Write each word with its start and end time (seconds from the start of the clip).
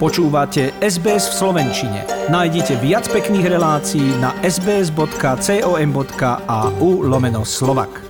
Počúvate 0.00 0.72
SBS 0.80 1.28
v 1.28 1.34
Slovenčine. 1.44 2.08
Nájdite 2.32 2.80
viac 2.80 3.04
pekných 3.12 3.52
relácií 3.52 4.16
na 4.16 4.32
sbs.com.au 4.40 5.04
lomeno 7.04 7.44
slovak. 7.44 8.00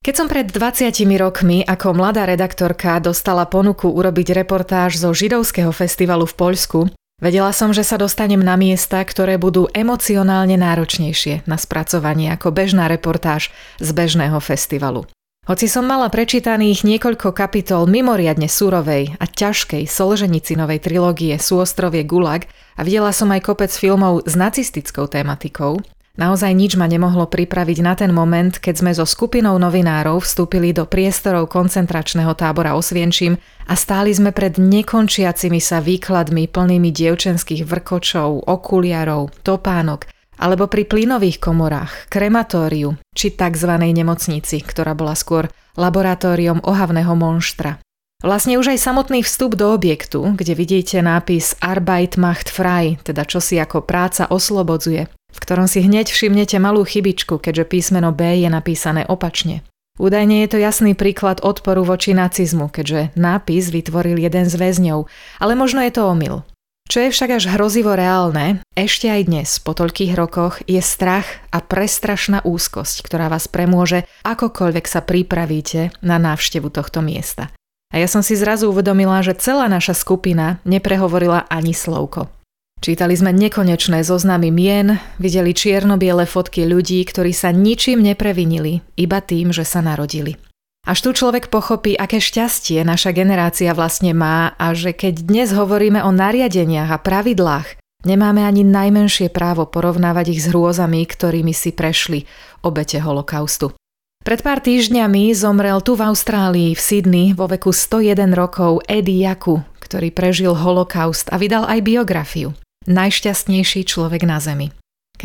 Keď 0.00 0.14
som 0.16 0.24
pred 0.24 0.48
20 0.48 0.88
rokmi 1.20 1.68
ako 1.68 1.92
mladá 1.92 2.24
redaktorka 2.24 2.96
dostala 2.96 3.44
ponuku 3.44 3.92
urobiť 3.92 4.32
reportáž 4.32 4.96
zo 4.96 5.12
židovského 5.12 5.68
festivalu 5.68 6.24
v 6.24 6.32
Poľsku, 6.32 6.88
vedela 7.20 7.52
som, 7.52 7.76
že 7.76 7.84
sa 7.84 8.00
dostanem 8.00 8.40
na 8.40 8.56
miesta, 8.56 9.04
ktoré 9.04 9.36
budú 9.36 9.68
emocionálne 9.76 10.56
náročnejšie 10.56 11.44
na 11.44 11.60
spracovanie 11.60 12.32
ako 12.32 12.56
bežná 12.56 12.88
reportáž 12.88 13.52
z 13.84 13.88
bežného 13.92 14.40
festivalu. 14.40 15.04
Hoci 15.46 15.70
som 15.70 15.86
mala 15.86 16.10
prečítaných 16.10 16.82
niekoľko 16.82 17.30
kapitol 17.30 17.86
mimoriadne 17.86 18.50
surovej 18.50 19.14
a 19.14 19.30
ťažkej 19.30 19.86
Solženicinovej 19.86 20.82
trilógie 20.82 21.38
Súostrovie 21.38 22.02
Gulag 22.02 22.50
a 22.74 22.82
videla 22.82 23.14
som 23.14 23.30
aj 23.30 23.46
kopec 23.46 23.70
filmov 23.70 24.26
s 24.26 24.34
nacistickou 24.34 25.06
tematikou, 25.06 25.78
naozaj 26.18 26.50
nič 26.50 26.74
ma 26.74 26.90
nemohlo 26.90 27.30
pripraviť 27.30 27.78
na 27.78 27.94
ten 27.94 28.10
moment, 28.10 28.58
keď 28.58 28.74
sme 28.74 28.90
so 28.90 29.06
skupinou 29.06 29.54
novinárov 29.62 30.18
vstúpili 30.26 30.74
do 30.74 30.82
priestorov 30.82 31.46
koncentračného 31.46 32.34
tábora 32.34 32.74
Osvienčím 32.74 33.38
a 33.70 33.78
stáli 33.78 34.10
sme 34.10 34.34
pred 34.34 34.58
nekončiacimi 34.58 35.62
sa 35.62 35.78
výkladmi 35.78 36.50
plnými 36.50 36.90
dievčenských 36.90 37.62
vrkočov, 37.62 38.50
okuliarov, 38.50 39.30
topánok 39.46 40.15
alebo 40.36 40.68
pri 40.68 40.84
plynových 40.84 41.40
komorách, 41.40 42.08
krematóriu 42.12 42.96
či 43.12 43.32
tzv. 43.32 43.72
nemocnici, 43.76 44.60
ktorá 44.60 44.92
bola 44.92 45.16
skôr 45.16 45.48
laboratóriom 45.76 46.64
ohavného 46.64 47.12
monštra. 47.16 47.80
Vlastne 48.24 48.56
už 48.56 48.72
aj 48.72 48.80
samotný 48.80 49.20
vstup 49.20 49.60
do 49.60 49.76
objektu, 49.76 50.32
kde 50.32 50.56
vidíte 50.56 51.04
nápis 51.04 51.52
Arbeit 51.60 52.16
macht 52.16 52.48
frei, 52.48 52.96
teda 53.04 53.28
čosi 53.28 53.60
ako 53.60 53.84
práca 53.84 54.24
oslobodzuje, 54.32 55.04
v 55.08 55.38
ktorom 55.38 55.68
si 55.68 55.84
hneď 55.84 56.08
všimnete 56.08 56.56
malú 56.56 56.80
chybičku, 56.88 57.36
keďže 57.36 57.68
písmeno 57.68 58.16
B 58.16 58.40
je 58.40 58.48
napísané 58.48 59.04
opačne. 59.04 59.60
Údajne 60.00 60.44
je 60.44 60.48
to 60.48 60.58
jasný 60.60 60.92
príklad 60.96 61.40
odporu 61.44 61.84
voči 61.84 62.12
nacizmu, 62.12 62.72
keďže 62.72 63.16
nápis 63.16 63.68
vytvoril 63.72 64.20
jeden 64.20 64.48
z 64.48 64.54
väzňov, 64.56 65.08
ale 65.40 65.52
možno 65.52 65.84
je 65.84 65.92
to 65.92 66.08
omyl. 66.08 66.44
Čo 66.86 67.02
je 67.02 67.10
však 67.10 67.42
až 67.42 67.44
hrozivo 67.50 67.98
reálne, 67.98 68.62
ešte 68.78 69.10
aj 69.10 69.22
dnes, 69.26 69.58
po 69.58 69.74
toľkých 69.74 70.14
rokoch, 70.14 70.62
je 70.70 70.78
strach 70.78 71.26
a 71.50 71.58
prestrašná 71.58 72.46
úzkosť, 72.46 73.02
ktorá 73.02 73.26
vás 73.26 73.50
premôže, 73.50 74.06
akokoľvek 74.22 74.86
sa 74.86 75.02
pripravíte 75.02 75.90
na 76.06 76.22
návštevu 76.22 76.70
tohto 76.70 77.02
miesta. 77.02 77.50
A 77.90 77.98
ja 77.98 78.06
som 78.06 78.22
si 78.22 78.38
zrazu 78.38 78.70
uvedomila, 78.70 79.18
že 79.26 79.34
celá 79.34 79.66
naša 79.66 79.98
skupina 79.98 80.62
neprehovorila 80.62 81.50
ani 81.50 81.74
slovko. 81.74 82.30
Čítali 82.78 83.18
sme 83.18 83.34
nekonečné 83.34 84.06
zoznamy 84.06 84.54
mien, 84.54 85.02
videli 85.18 85.58
čierno-biele 85.58 86.22
fotky 86.22 86.70
ľudí, 86.70 87.02
ktorí 87.02 87.34
sa 87.34 87.50
ničím 87.50 87.98
neprevinili, 87.98 88.78
iba 88.94 89.18
tým, 89.18 89.50
že 89.50 89.66
sa 89.66 89.82
narodili. 89.82 90.38
Až 90.86 91.02
tu 91.02 91.10
človek 91.10 91.50
pochopí, 91.50 91.98
aké 91.98 92.22
šťastie 92.22 92.86
naša 92.86 93.10
generácia 93.10 93.74
vlastne 93.74 94.14
má 94.14 94.54
a 94.54 94.70
že 94.70 94.94
keď 94.94 95.26
dnes 95.26 95.50
hovoríme 95.50 95.98
o 95.98 96.14
nariadeniach 96.14 96.94
a 96.94 97.02
pravidlách, 97.02 97.82
nemáme 98.06 98.46
ani 98.46 98.62
najmenšie 98.62 99.26
právo 99.34 99.66
porovnávať 99.66 100.38
ich 100.38 100.46
s 100.46 100.54
hrôzami, 100.54 101.02
ktorými 101.02 101.50
si 101.50 101.74
prešli 101.74 102.30
obete 102.62 103.02
holokaustu. 103.02 103.74
Pred 104.22 104.46
pár 104.46 104.62
týždňami 104.62 105.34
zomrel 105.34 105.82
tu 105.82 105.98
v 105.98 106.06
Austrálii 106.06 106.78
v 106.78 106.80
Sydney 106.80 107.26
vo 107.34 107.50
veku 107.50 107.74
101 107.74 108.30
rokov 108.38 108.86
Eddie 108.86 109.26
Jaku, 109.26 109.66
ktorý 109.82 110.14
prežil 110.14 110.54
holokaust 110.54 111.34
a 111.34 111.36
vydal 111.38 111.66
aj 111.66 111.82
biografiu. 111.82 112.54
Najšťastnejší 112.86 113.82
človek 113.82 114.22
na 114.22 114.38
Zemi. 114.38 114.70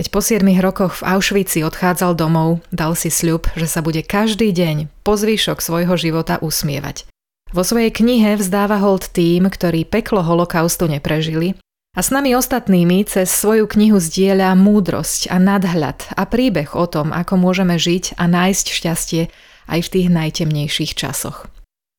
Keď 0.02 0.10
po 0.10 0.18
7 0.18 0.42
rokoch 0.66 0.98
v 0.98 1.14
Auschwitzi 1.14 1.62
odchádzal 1.62 2.18
domov, 2.18 2.66
dal 2.74 2.98
si 2.98 3.14
sľub, 3.14 3.46
že 3.54 3.70
sa 3.70 3.86
bude 3.86 4.02
každý 4.02 4.50
deň 4.50 4.90
po 5.06 5.14
zvyšok 5.14 5.62
svojho 5.62 5.94
života 5.94 6.42
usmievať. 6.42 7.06
Vo 7.54 7.62
svojej 7.62 7.94
knihe 7.94 8.34
vzdáva 8.34 8.82
hold 8.82 9.14
tým, 9.14 9.46
ktorí 9.46 9.86
peklo 9.86 10.26
holokaustu 10.26 10.90
neprežili 10.90 11.54
a 11.94 12.02
s 12.02 12.10
nami 12.10 12.34
ostatnými 12.34 13.06
cez 13.06 13.30
svoju 13.30 13.70
knihu 13.70 14.02
zdieľa 14.02 14.58
múdrosť 14.58 15.30
a 15.30 15.38
nadhľad 15.38 16.18
a 16.18 16.26
príbeh 16.26 16.74
o 16.74 16.90
tom, 16.90 17.14
ako 17.14 17.38
môžeme 17.38 17.78
žiť 17.78 18.18
a 18.18 18.26
nájsť 18.26 18.66
šťastie 18.74 19.30
aj 19.70 19.80
v 19.86 19.92
tých 19.94 20.08
najtemnejších 20.10 20.98
časoch. 20.98 21.46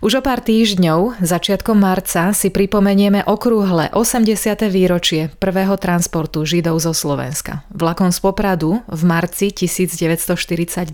Už 0.02 0.18
o 0.18 0.22
pár 0.26 0.42
týždňov, 0.42 1.22
začiatkom 1.22 1.78
marca, 1.78 2.34
si 2.34 2.50
pripomenieme 2.50 3.22
okrúhle 3.22 3.86
80. 3.94 4.34
výročie 4.66 5.30
prvého 5.38 5.78
transportu 5.78 6.42
Židov 6.42 6.82
zo 6.82 6.90
Slovenska. 6.90 7.62
Vlakom 7.70 8.10
z 8.10 8.18
Popradu 8.18 8.82
v 8.91 9.02
marci 9.06 9.54
1942 9.54 10.91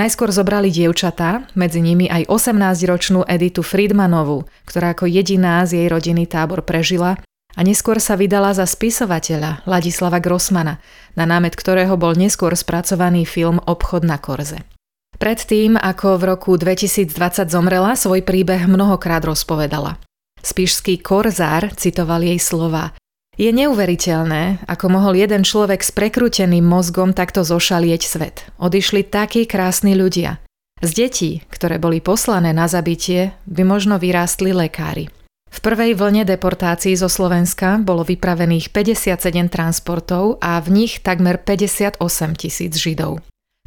Najskôr 0.00 0.32
zobrali 0.32 0.72
dievčatá, 0.72 1.52
medzi 1.52 1.84
nimi 1.84 2.08
aj 2.08 2.32
18-ročnú 2.32 3.28
Editu 3.28 3.60
Friedmanovú, 3.60 4.48
ktorá 4.64 4.96
ako 4.96 5.04
jediná 5.04 5.60
z 5.68 5.84
jej 5.84 5.88
rodiny 5.92 6.24
tábor 6.24 6.64
prežila 6.64 7.20
a 7.52 7.60
neskôr 7.60 8.00
sa 8.00 8.16
vydala 8.16 8.56
za 8.56 8.64
spisovateľa 8.64 9.68
Ladislava 9.68 10.16
Grossmana, 10.16 10.80
na 11.12 11.28
námet 11.28 11.52
ktorého 11.52 12.00
bol 12.00 12.16
neskôr 12.16 12.56
spracovaný 12.56 13.28
film 13.28 13.60
Obchod 13.68 14.00
na 14.08 14.16
Korze. 14.16 14.77
Predtým, 15.18 15.74
ako 15.74 16.14
v 16.14 16.22
roku 16.30 16.54
2020 16.54 17.50
zomrela, 17.50 17.98
svoj 17.98 18.22
príbeh 18.22 18.70
mnohokrát 18.70 19.26
rozpovedala. 19.26 19.98
Spišský 20.38 21.02
korzár 21.02 21.74
citoval 21.74 22.22
jej 22.22 22.38
slova. 22.38 22.94
Je 23.34 23.50
neuveriteľné, 23.50 24.62
ako 24.66 24.86
mohol 24.90 25.18
jeden 25.18 25.42
človek 25.42 25.82
s 25.82 25.90
prekrúteným 25.90 26.62
mozgom 26.62 27.10
takto 27.14 27.42
zošalieť 27.42 28.02
svet. 28.02 28.46
Odišli 28.62 29.06
takí 29.06 29.46
krásni 29.46 29.98
ľudia. 29.98 30.38
Z 30.78 30.90
detí, 30.94 31.42
ktoré 31.50 31.82
boli 31.82 31.98
poslané 31.98 32.54
na 32.54 32.70
zabitie, 32.70 33.34
by 33.50 33.66
možno 33.66 33.98
vyrástli 33.98 34.54
lekári. 34.54 35.10
V 35.50 35.58
prvej 35.58 35.98
vlne 35.98 36.22
deportácií 36.22 36.94
zo 36.94 37.10
Slovenska 37.10 37.82
bolo 37.82 38.06
vypravených 38.06 38.70
57 38.70 39.50
transportov 39.50 40.38
a 40.38 40.62
v 40.62 40.86
nich 40.86 41.02
takmer 41.02 41.42
58 41.42 41.98
tisíc 42.38 42.78
Židov. 42.78 43.18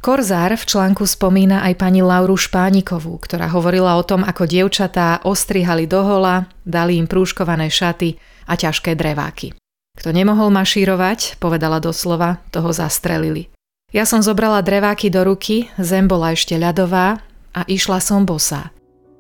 Korzár 0.02 0.58
v 0.58 0.66
článku 0.66 1.06
spomína 1.06 1.62
aj 1.62 1.78
pani 1.78 2.02
Lauru 2.02 2.34
Špánikovú, 2.34 3.22
ktorá 3.22 3.46
hovorila 3.54 4.02
o 4.02 4.04
tom, 4.04 4.26
ako 4.26 4.50
dievčatá 4.50 5.22
ostrihali 5.22 5.86
do 5.86 6.02
hola, 6.02 6.50
dali 6.66 6.98
im 6.98 7.06
prúškované 7.06 7.70
šaty 7.70 8.18
a 8.50 8.58
ťažké 8.58 8.98
dreváky. 8.98 9.54
Kto 9.94 10.10
nemohol 10.10 10.50
mašírovať, 10.50 11.38
povedala 11.38 11.78
doslova, 11.78 12.42
toho 12.50 12.74
zastrelili. 12.74 13.54
Ja 13.94 14.10
som 14.10 14.26
zobrala 14.26 14.66
dreváky 14.66 15.14
do 15.14 15.22
ruky, 15.22 15.70
zem 15.78 16.10
bola 16.10 16.34
ešte 16.34 16.58
ľadová 16.58 17.22
a 17.54 17.62
išla 17.70 18.02
som 18.02 18.26
bosá. 18.26 18.74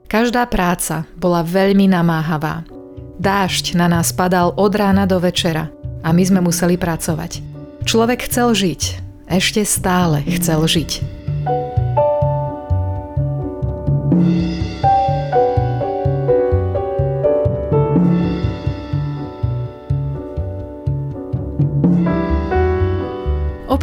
Každá 0.09 0.49
práca 0.49 1.05
bola 1.13 1.45
veľmi 1.45 1.93
namáhavá. 1.93 2.65
Dážď 3.21 3.77
na 3.77 3.85
nás 3.85 4.09
padal 4.09 4.57
od 4.57 4.73
rána 4.73 5.05
do 5.05 5.21
večera 5.21 5.69
a 6.01 6.09
my 6.09 6.25
sme 6.25 6.41
museli 6.41 6.73
pracovať. 6.73 7.45
Človek 7.85 8.25
chcel 8.25 8.57
žiť, 8.57 9.10
ešte 9.31 9.63
stále 9.63 10.27
chcel 10.27 10.61
žiť. 10.67 11.21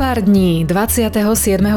Pár 0.09 0.25
dní, 0.25 0.65
27. 0.65 1.21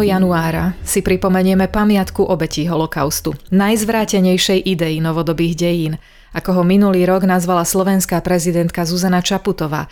januára, 0.01 0.73
si 0.81 1.03
pripomenieme 1.05 1.69
pamiatku 1.69 2.25
obetí 2.25 2.63
holokaustu, 2.63 3.35
najzvrátenejšej 3.51 4.65
idei 4.65 4.97
novodobých 5.03 5.53
dejín, 5.53 5.93
ako 6.33 6.57
ho 6.57 6.63
minulý 6.63 7.05
rok 7.05 7.27
nazvala 7.27 7.67
slovenská 7.67 8.17
prezidentka 8.23 8.81
Zuzana 8.81 9.19
Čaputová, 9.19 9.91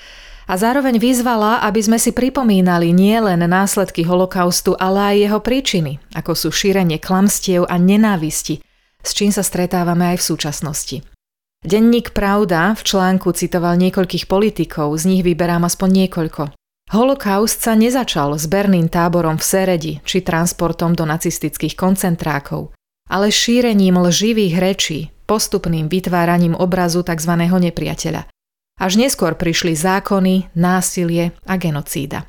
a 0.49 0.57
zároveň 0.57 0.97
vyzvala, 0.97 1.61
aby 1.61 1.77
sme 1.77 2.01
si 2.01 2.09
pripomínali 2.09 2.89
nielen 2.89 3.45
následky 3.45 4.01
holokaustu, 4.01 4.73
ale 4.81 5.13
aj 5.13 5.15
jeho 5.29 5.39
príčiny, 5.45 6.01
ako 6.17 6.33
sú 6.33 6.49
šírenie 6.49 6.97
klamstiev 6.97 7.69
a 7.69 7.77
nenávisti, 7.77 8.57
s 9.05 9.13
čím 9.13 9.29
sa 9.29 9.45
stretávame 9.45 10.17
aj 10.17 10.17
v 10.17 10.27
súčasnosti. 10.33 10.97
Denník 11.61 12.17
Pravda 12.17 12.73
v 12.73 12.81
článku 12.81 13.29
citoval 13.37 13.77
niekoľkých 13.77 14.25
politikov, 14.25 14.97
z 14.97 15.03
nich 15.05 15.21
vyberám 15.21 15.69
aspoň 15.69 15.89
niekoľko. 16.05 16.43
Holokaust 16.89 17.61
sa 17.61 17.77
nezačal 17.77 18.33
s 18.33 18.49
berným 18.49 18.89
táborom 18.89 19.37
v 19.37 19.45
Seredi 19.45 19.93
či 20.01 20.25
transportom 20.25 20.97
do 20.97 21.05
nacistických 21.05 21.77
koncentrákov, 21.77 22.73
ale 23.05 23.29
šírením 23.29 24.01
lživých 24.01 24.55
rečí, 24.57 24.99
postupným 25.29 25.85
vytváraním 25.85 26.57
obrazu 26.57 27.05
tzv. 27.05 27.37
nepriateľa– 27.37 28.25
až 28.79 28.95
neskôr 28.95 29.35
prišli 29.35 29.75
zákony, 29.75 30.55
násilie 30.55 31.35
a 31.43 31.59
genocída. 31.59 32.25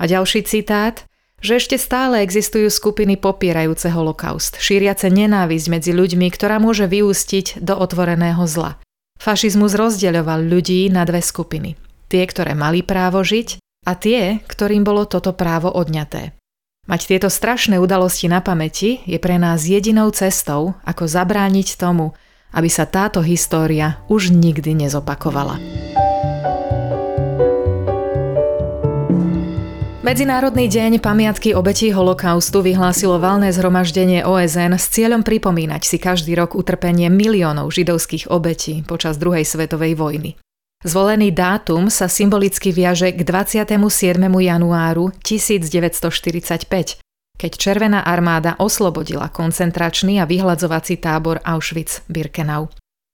A 0.00 0.08
ďalší 0.08 0.48
citát. 0.48 1.04
že 1.40 1.56
ešte 1.56 1.80
stále 1.80 2.20
existujú 2.20 2.68
skupiny 2.68 3.16
popierajúce 3.16 3.88
holokaust, 3.88 4.60
šíriace 4.60 5.08
nenávisť 5.08 5.66
medzi 5.72 5.92
ľuďmi, 5.96 6.28
ktorá 6.28 6.60
môže 6.60 6.84
vyústiť 6.84 7.64
do 7.64 7.80
otvoreného 7.80 8.44
zla. 8.44 8.76
Fašizmus 9.16 9.72
rozdeľoval 9.72 10.44
ľudí 10.44 10.92
na 10.92 11.08
dve 11.08 11.24
skupiny. 11.24 11.80
Tie, 12.12 12.22
ktoré 12.28 12.52
mali 12.52 12.84
právo 12.84 13.24
žiť 13.24 13.56
a 13.88 13.96
tie, 13.96 14.44
ktorým 14.44 14.84
bolo 14.84 15.08
toto 15.08 15.32
právo 15.32 15.72
odňaté. 15.72 16.36
Mať 16.88 17.00
tieto 17.08 17.28
strašné 17.32 17.80
udalosti 17.80 18.28
na 18.28 18.44
pamäti 18.44 19.00
je 19.08 19.16
pre 19.16 19.40
nás 19.40 19.64
jedinou 19.64 20.12
cestou, 20.12 20.76
ako 20.84 21.08
zabrániť 21.08 21.80
tomu, 21.80 22.12
aby 22.50 22.68
sa 22.70 22.86
táto 22.86 23.22
história 23.22 24.02
už 24.10 24.34
nikdy 24.34 24.74
nezopakovala. 24.74 25.58
Medzinárodný 30.00 30.66
deň 30.66 30.98
pamiatky 30.98 31.54
obetí 31.54 31.94
holokaustu 31.94 32.66
vyhlásilo 32.66 33.22
valné 33.22 33.54
zhromaždenie 33.54 34.26
OSN 34.26 34.74
s 34.74 34.90
cieľom 34.90 35.22
pripomínať 35.22 35.86
si 35.86 36.02
každý 36.02 36.34
rok 36.34 36.58
utrpenie 36.58 37.06
miliónov 37.12 37.70
židovských 37.70 38.26
obetí 38.26 38.82
počas 38.82 39.20
druhej 39.20 39.46
svetovej 39.46 39.94
vojny. 39.94 40.34
Zvolený 40.80 41.36
dátum 41.36 41.92
sa 41.92 42.08
symbolicky 42.08 42.72
viaže 42.72 43.12
k 43.12 43.20
27. 43.22 43.76
januáru 44.16 45.12
1945, 45.20 47.04
keď 47.40 47.56
Červená 47.56 48.04
armáda 48.04 48.60
oslobodila 48.60 49.32
koncentračný 49.32 50.20
a 50.20 50.28
vyhľadzovací 50.28 51.00
tábor 51.00 51.40
Auschwitz-Birkenau. 51.40 52.68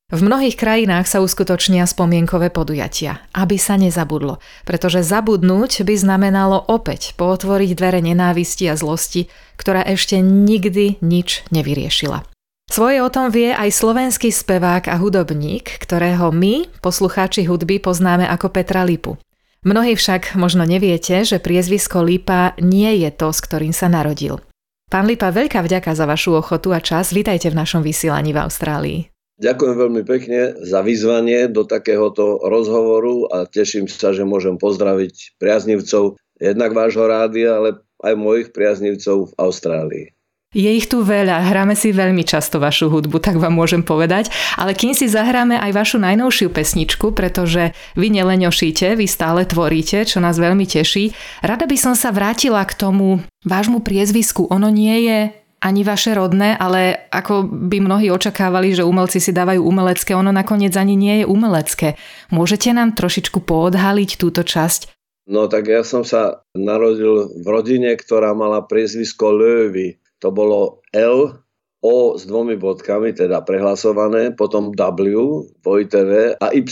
V 0.06 0.22
mnohých 0.22 0.54
krajinách 0.54 1.06
sa 1.10 1.18
uskutočnia 1.18 1.82
spomienkové 1.82 2.50
podujatia, 2.50 3.26
aby 3.34 3.58
sa 3.58 3.74
nezabudlo, 3.74 4.38
pretože 4.62 5.02
zabudnúť 5.02 5.82
by 5.82 5.94
znamenalo 5.98 6.62
opäť 6.66 7.14
pootvoriť 7.18 7.70
dvere 7.74 7.98
nenávisti 8.02 8.70
a 8.70 8.78
zlosti, 8.78 9.26
ktorá 9.58 9.82
ešte 9.82 10.22
nikdy 10.22 11.02
nič 11.02 11.46
nevyriešila. 11.50 12.22
Svoje 12.66 12.98
o 13.02 13.10
tom 13.10 13.30
vie 13.30 13.50
aj 13.50 13.70
slovenský 13.70 14.30
spevák 14.34 14.90
a 14.90 14.98
hudobník, 14.98 15.74
ktorého 15.82 16.34
my, 16.34 16.66
poslucháči 16.82 17.46
hudby, 17.46 17.82
poznáme 17.82 18.26
ako 18.30 18.50
Petra 18.50 18.86
Lipu. 18.86 19.18
Mnohí 19.66 19.98
však 19.98 20.38
možno 20.38 20.62
neviete, 20.62 21.26
že 21.26 21.42
priezvisko 21.42 21.98
Lipa 22.06 22.54
nie 22.62 23.02
je 23.02 23.10
to, 23.10 23.34
s 23.34 23.42
ktorým 23.42 23.74
sa 23.74 23.90
narodil. 23.90 24.38
Pán 24.86 25.10
Lipa, 25.10 25.34
veľká 25.34 25.58
vďaka 25.58 25.90
za 25.90 26.06
vašu 26.06 26.38
ochotu 26.38 26.70
a 26.70 26.78
čas. 26.78 27.10
Vítajte 27.10 27.50
v 27.50 27.58
našom 27.58 27.82
vysielaní 27.82 28.30
v 28.30 28.46
Austrálii. 28.46 28.98
Ďakujem 29.42 29.74
veľmi 29.74 30.02
pekne 30.06 30.54
za 30.62 30.86
vyzvanie 30.86 31.50
do 31.50 31.66
takéhoto 31.66 32.38
rozhovoru 32.46 33.26
a 33.34 33.42
teším 33.42 33.90
sa, 33.90 34.14
že 34.14 34.22
môžem 34.22 34.54
pozdraviť 34.54 35.34
priaznivcov 35.42 36.14
jednak 36.38 36.70
vášho 36.70 37.10
rádia, 37.10 37.58
ale 37.58 37.82
aj 38.06 38.14
mojich 38.14 38.48
priaznivcov 38.54 39.28
v 39.28 39.36
Austrálii. 39.36 40.15
Je 40.56 40.72
ich 40.72 40.88
tu 40.88 41.04
veľa, 41.04 41.52
hráme 41.52 41.76
si 41.76 41.92
veľmi 41.92 42.24
často 42.24 42.56
vašu 42.56 42.88
hudbu, 42.88 43.20
tak 43.20 43.36
vám 43.36 43.52
môžem 43.52 43.84
povedať, 43.84 44.32
ale 44.56 44.72
kým 44.72 44.96
si 44.96 45.04
zahráme 45.04 45.60
aj 45.60 45.76
vašu 45.76 46.00
najnovšiu 46.00 46.48
pesničku, 46.48 47.12
pretože 47.12 47.76
vy 47.92 48.08
neleňošíte, 48.08 48.96
vy 48.96 49.04
stále 49.04 49.44
tvoríte, 49.44 50.08
čo 50.08 50.16
nás 50.24 50.40
veľmi 50.40 50.64
teší, 50.64 51.12
rada 51.44 51.68
by 51.68 51.76
som 51.76 51.92
sa 51.92 52.08
vrátila 52.08 52.64
k 52.64 52.72
tomu 52.72 53.20
vášmu 53.44 53.84
priezvisku. 53.84 54.48
Ono 54.48 54.72
nie 54.72 55.04
je 55.04 55.18
ani 55.60 55.84
vaše 55.84 56.16
rodné, 56.16 56.56
ale 56.56 57.04
ako 57.12 57.44
by 57.44 57.76
mnohí 57.84 58.08
očakávali, 58.08 58.72
že 58.72 58.88
umelci 58.88 59.20
si 59.20 59.36
dávajú 59.36 59.60
umelecké, 59.60 60.16
ono 60.16 60.32
nakoniec 60.32 60.72
ani 60.72 60.96
nie 60.96 61.20
je 61.20 61.28
umelecké. 61.28 62.00
Môžete 62.32 62.72
nám 62.72 62.96
trošičku 62.96 63.44
poodhaliť 63.44 64.16
túto 64.16 64.40
časť? 64.40 64.88
No 65.28 65.52
tak 65.52 65.68
ja 65.68 65.84
som 65.84 66.00
sa 66.00 66.46
narodil 66.56 67.28
v 67.44 67.44
rodine, 67.44 67.92
ktorá 67.92 68.32
mala 68.32 68.64
priezvisko 68.64 69.36
Löwy. 69.36 70.00
To 70.24 70.28
bolo 70.32 70.80
L, 70.92 71.44
O 71.84 72.18
s 72.18 72.26
dvomi 72.26 72.56
bodkami, 72.56 73.12
teda 73.12 73.44
prehlasované, 73.44 74.32
potom 74.34 74.72
W, 74.72 75.44
dvojité 75.62 76.34
a 76.40 76.50
Y. 76.50 76.66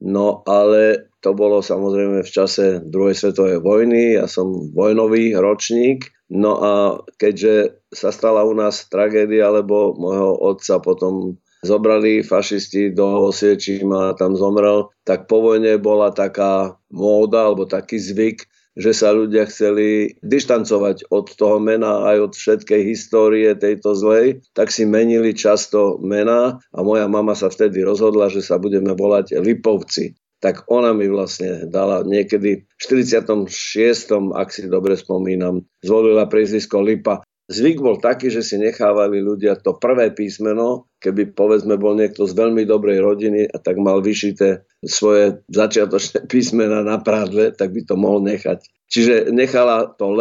No 0.00 0.40
ale 0.48 1.12
to 1.20 1.36
bolo 1.36 1.60
samozrejme 1.60 2.24
v 2.24 2.30
čase 2.30 2.80
druhej 2.80 3.12
svetovej 3.12 3.60
vojny, 3.60 4.16
ja 4.16 4.24
som 4.24 4.72
vojnový 4.72 5.36
ročník, 5.36 6.08
no 6.32 6.56
a 6.56 6.72
keďže 7.20 7.84
sa 7.92 8.08
stala 8.08 8.48
u 8.48 8.56
nás 8.56 8.88
tragédia, 8.88 9.52
lebo 9.52 9.92
môjho 10.00 10.40
otca 10.40 10.80
potom 10.80 11.36
zobrali 11.60 12.24
fašisti 12.24 12.96
do 12.96 13.28
Osiečíma 13.28 14.12
a 14.12 14.16
tam 14.16 14.32
zomrel, 14.32 14.88
tak 15.04 15.28
po 15.28 15.44
vojne 15.44 15.76
bola 15.76 16.08
taká 16.08 16.80
móda 16.88 17.52
alebo 17.52 17.68
taký 17.68 18.00
zvyk, 18.00 18.48
že 18.78 18.94
sa 18.94 19.10
ľudia 19.10 19.46
chceli 19.50 20.14
dištancovať 20.22 21.10
od 21.10 21.26
toho 21.34 21.58
mena 21.58 22.06
aj 22.06 22.30
od 22.30 22.32
všetkej 22.38 22.80
histórie 22.86 23.50
tejto 23.58 23.98
zlej, 23.98 24.42
tak 24.54 24.70
si 24.70 24.86
menili 24.86 25.34
často 25.34 25.98
mená 25.98 26.62
a 26.70 26.78
moja 26.86 27.10
mama 27.10 27.34
sa 27.34 27.50
vtedy 27.50 27.82
rozhodla, 27.82 28.30
že 28.30 28.42
sa 28.42 28.62
budeme 28.62 28.94
volať 28.94 29.38
Lipovci 29.42 30.14
tak 30.40 30.64
ona 30.72 30.96
mi 30.96 31.04
vlastne 31.04 31.68
dala 31.68 32.00
niekedy 32.00 32.64
v 32.64 32.80
46. 32.80 33.44
ak 34.32 34.48
si 34.48 34.64
dobre 34.72 34.96
spomínam, 34.96 35.60
zvolila 35.84 36.24
priezvisko 36.26 36.80
Lipa. 36.80 37.20
Zvyk 37.52 37.84
bol 37.84 38.00
taký, 38.00 38.32
že 38.32 38.40
si 38.40 38.56
nechávali 38.56 39.20
ľudia 39.20 39.60
to 39.60 39.76
prvé 39.76 40.16
písmeno, 40.16 40.88
keby 41.00 41.32
povedzme 41.32 41.80
bol 41.80 41.96
niekto 41.96 42.28
z 42.28 42.36
veľmi 42.36 42.68
dobrej 42.68 43.00
rodiny 43.00 43.48
a 43.48 43.56
tak 43.56 43.80
mal 43.80 44.04
vyšité 44.04 44.62
svoje 44.84 45.40
začiatočné 45.48 46.24
písmena 46.32 46.84
na 46.84 47.00
prádle, 47.00 47.56
tak 47.56 47.72
by 47.72 47.82
to 47.88 47.96
mohol 47.96 48.20
nechať. 48.20 48.62
Čiže 48.92 49.32
nechala 49.32 49.88
to 49.96 50.12
L 50.12 50.20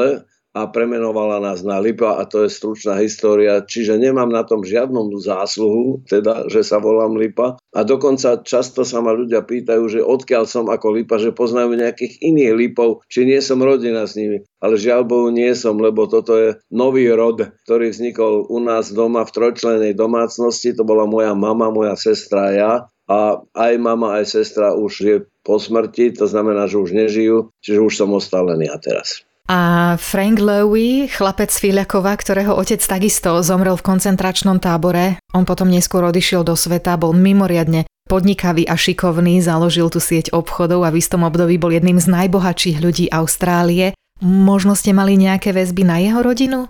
a 0.57 0.65
premenovala 0.65 1.37
nás 1.37 1.61
na 1.61 1.77
Lipa 1.77 2.17
a 2.17 2.25
to 2.25 2.45
je 2.45 2.49
stručná 2.49 2.97
história, 2.97 3.61
čiže 3.61 4.01
nemám 4.01 4.33
na 4.33 4.41
tom 4.41 4.65
žiadnu 4.65 5.13
zásluhu, 5.21 6.01
teda, 6.09 6.49
že 6.49 6.65
sa 6.65 6.81
volám 6.81 7.13
Lipa 7.13 7.61
a 7.69 7.79
dokonca 7.85 8.41
často 8.41 8.81
sa 8.81 8.97
ma 8.99 9.13
ľudia 9.13 9.45
pýtajú, 9.45 9.83
že 9.85 10.01
odkiaľ 10.01 10.43
som 10.49 10.65
ako 10.67 10.97
Lipa, 10.97 11.21
že 11.21 11.35
poznajú 11.35 11.77
nejakých 11.77 12.25
iných 12.25 12.53
Lipov, 12.57 13.05
či 13.05 13.29
nie 13.29 13.37
som 13.45 13.61
rodina 13.61 14.09
s 14.09 14.17
nimi. 14.17 14.41
Ale 14.57 14.75
žiaľ 14.75 15.05
Bohu 15.05 15.29
nie 15.29 15.53
som, 15.53 15.77
lebo 15.77 16.09
toto 16.09 16.33
je 16.35 16.49
nový 16.73 17.07
rod, 17.13 17.53
ktorý 17.69 17.93
vznikol 17.93 18.49
u 18.49 18.57
nás 18.57 18.89
doma 18.89 19.23
v 19.23 19.33
trojčlenej 19.37 19.93
domácnosti, 19.93 20.73
to 20.73 20.81
bola 20.81 21.05
moja 21.05 21.37
mama, 21.37 21.69
moja 21.69 21.93
sestra 21.93 22.49
a 22.49 22.53
ja 22.53 22.71
a 23.09 23.41
aj 23.41 23.73
mama, 23.81 24.21
aj 24.21 24.37
sestra 24.37 24.77
už 24.77 24.93
je 25.01 25.15
po 25.41 25.57
smrti, 25.57 26.13
to 26.13 26.29
znamená, 26.29 26.69
že 26.69 26.77
už 26.77 26.93
nežijú, 26.93 27.49
čiže 27.57 27.81
už 27.81 27.93
som 27.97 28.13
ostal 28.13 28.45
len 28.53 28.61
ja 28.69 28.77
teraz. 28.77 29.25
A 29.49 29.97
Frank 29.97 30.37
Lowy, 30.37 31.09
chlapec 31.09 31.49
Filiakova, 31.49 32.13
ktorého 32.13 32.53
otec 32.53 32.77
takisto 32.85 33.41
zomrel 33.41 33.73
v 33.73 33.81
koncentračnom 33.81 34.61
tábore, 34.61 35.17
on 35.33 35.41
potom 35.41 35.73
neskôr 35.73 36.05
odišiel 36.05 36.45
do 36.45 36.53
sveta, 36.53 36.93
bol 37.01 37.17
mimoriadne 37.17 37.89
podnikavý 38.05 38.69
a 38.69 38.77
šikovný, 38.77 39.41
založil 39.41 39.89
tu 39.89 39.97
sieť 39.97 40.29
obchodov 40.37 40.85
a 40.85 40.93
v 40.93 41.01
istom 41.01 41.25
období 41.25 41.57
bol 41.57 41.73
jedným 41.73 41.97
z 41.97 42.13
najbohatších 42.13 42.77
ľudí 42.77 43.09
Austrálie. 43.09 43.97
Možno 44.21 44.77
ste 44.77 44.93
mali 44.93 45.17
nejaké 45.17 45.49
väzby 45.49 45.81
na 45.81 45.97
jeho 45.97 46.21
rodinu? 46.21 46.69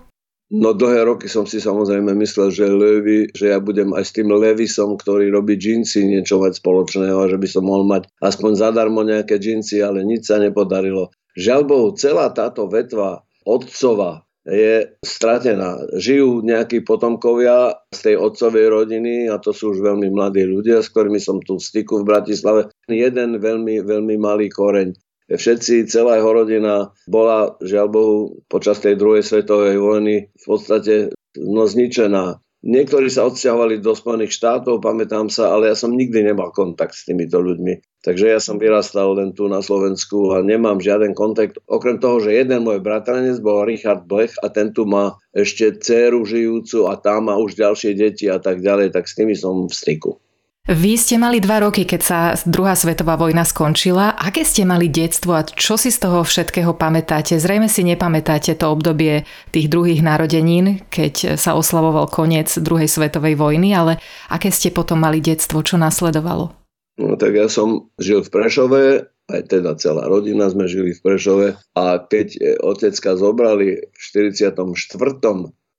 No 0.50 0.72
dlhé 0.72 1.04
roky 1.04 1.28
som 1.28 1.44
si 1.44 1.60
samozrejme 1.60 2.16
myslel, 2.16 2.48
že 2.48 2.64
Levy, 2.64 3.28
že 3.36 3.52
ja 3.52 3.60
budem 3.60 3.92
aj 3.92 4.08
s 4.08 4.14
tým 4.16 4.32
Levisom, 4.32 4.96
ktorý 4.96 5.28
robí 5.28 5.60
džínsy, 5.60 6.08
niečo 6.08 6.40
mať 6.40 6.58
spoločného, 6.58 7.28
že 7.28 7.36
by 7.36 7.46
som 7.46 7.62
mohol 7.68 7.84
mať 7.84 8.08
aspoň 8.24 8.56
zadarmo 8.56 9.04
nejaké 9.04 9.36
džínsy, 9.36 9.84
ale 9.84 10.00
nič 10.00 10.26
sa 10.32 10.40
nepodarilo. 10.40 11.12
Žiaľ 11.38 11.60
Bohu, 11.66 11.88
celá 11.94 12.30
táto 12.34 12.66
vetva 12.66 13.22
otcova 13.46 14.26
je 14.48 14.88
stratená. 15.04 15.78
Žijú 15.94 16.42
nejakí 16.42 16.82
potomkovia 16.82 17.76
z 17.92 18.10
tej 18.10 18.14
otcovej 18.16 18.66
rodiny 18.72 19.28
a 19.28 19.36
to 19.36 19.52
sú 19.52 19.76
už 19.76 19.84
veľmi 19.84 20.08
mladí 20.10 20.48
ľudia, 20.48 20.80
s 20.80 20.90
ktorými 20.90 21.20
som 21.20 21.38
tu 21.44 21.60
v 21.60 21.66
styku 21.66 22.00
v 22.00 22.08
Bratislave. 22.08 22.60
Jeden 22.88 23.36
veľmi, 23.38 23.84
veľmi 23.84 24.16
malý 24.16 24.48
koreň. 24.48 24.96
Všetci, 25.30 25.86
celá 25.86 26.18
jeho 26.18 26.34
rodina 26.34 26.90
bola, 27.06 27.54
žiaľ 27.62 27.86
Bohu, 27.86 28.18
počas 28.50 28.82
tej 28.82 28.98
druhej 28.98 29.22
svetovej 29.22 29.78
vojny 29.78 30.26
v 30.26 30.44
podstate 30.44 31.14
no, 31.38 31.70
zničená. 31.70 32.42
Niektorí 32.60 33.08
sa 33.08 33.24
odsťahovali 33.24 33.80
do 33.80 33.96
Spojených 33.96 34.36
štátov, 34.36 34.84
pamätám 34.84 35.32
sa, 35.32 35.48
ale 35.48 35.72
ja 35.72 35.76
som 35.76 35.96
nikdy 35.96 36.20
nemal 36.20 36.52
kontakt 36.52 36.92
s 36.92 37.08
týmito 37.08 37.40
ľuďmi. 37.40 38.04
Takže 38.04 38.36
ja 38.36 38.40
som 38.40 38.60
vyrastal 38.60 39.16
len 39.16 39.32
tu 39.32 39.48
na 39.48 39.64
Slovensku 39.64 40.36
a 40.36 40.44
nemám 40.44 40.76
žiaden 40.76 41.16
kontakt. 41.16 41.56
Okrem 41.64 41.96
toho, 41.96 42.20
že 42.20 42.36
jeden 42.36 42.68
môj 42.68 42.84
bratranec 42.84 43.40
bol 43.40 43.64
Richard 43.64 44.04
Blech 44.04 44.36
a 44.44 44.52
ten 44.52 44.76
tu 44.76 44.84
má 44.84 45.16
ešte 45.32 45.72
dceru 45.80 46.20
žijúcu 46.28 46.84
a 46.84 47.00
tam 47.00 47.32
má 47.32 47.40
už 47.40 47.56
ďalšie 47.56 47.96
deti 47.96 48.28
a 48.28 48.36
tak 48.36 48.60
ďalej, 48.60 48.92
tak 48.92 49.08
s 49.08 49.16
tými 49.16 49.32
som 49.32 49.64
v 49.64 49.72
styku. 49.72 50.20
Vy 50.70 50.94
ste 50.94 51.18
mali 51.18 51.42
dva 51.42 51.66
roky, 51.66 51.82
keď 51.82 52.00
sa 52.04 52.18
druhá 52.46 52.78
svetová 52.78 53.18
vojna 53.18 53.42
skončila. 53.42 54.14
Aké 54.14 54.46
ste 54.46 54.62
mali 54.62 54.86
detstvo 54.86 55.34
a 55.34 55.42
čo 55.42 55.74
si 55.74 55.90
z 55.90 55.98
toho 55.98 56.22
všetkého 56.22 56.78
pamätáte? 56.78 57.42
Zrejme 57.42 57.66
si 57.66 57.82
nepamätáte 57.82 58.54
to 58.54 58.70
obdobie 58.70 59.26
tých 59.50 59.66
druhých 59.66 59.98
narodenín, 59.98 60.86
keď 60.86 61.34
sa 61.34 61.58
oslavoval 61.58 62.06
koniec 62.06 62.54
druhej 62.54 62.86
svetovej 62.86 63.34
vojny, 63.34 63.74
ale 63.74 63.98
aké 64.30 64.54
ste 64.54 64.70
potom 64.70 65.02
mali 65.02 65.18
detstvo? 65.18 65.58
Čo 65.58 65.74
nasledovalo? 65.74 66.54
No 67.02 67.18
tak 67.18 67.34
ja 67.34 67.50
som 67.50 67.90
žil 67.98 68.22
v 68.22 68.30
Prešove 68.30 68.82
aj 69.30 69.46
teda 69.46 69.78
celá 69.78 70.10
rodina 70.10 70.50
sme 70.50 70.66
žili 70.66 70.90
v 70.90 71.02
Prešove 71.06 71.48
a 71.78 71.84
keď 72.02 72.28
e, 72.34 72.38
otecka 72.58 73.14
zobrali 73.14 73.78
v 73.78 73.96
44 73.96 74.58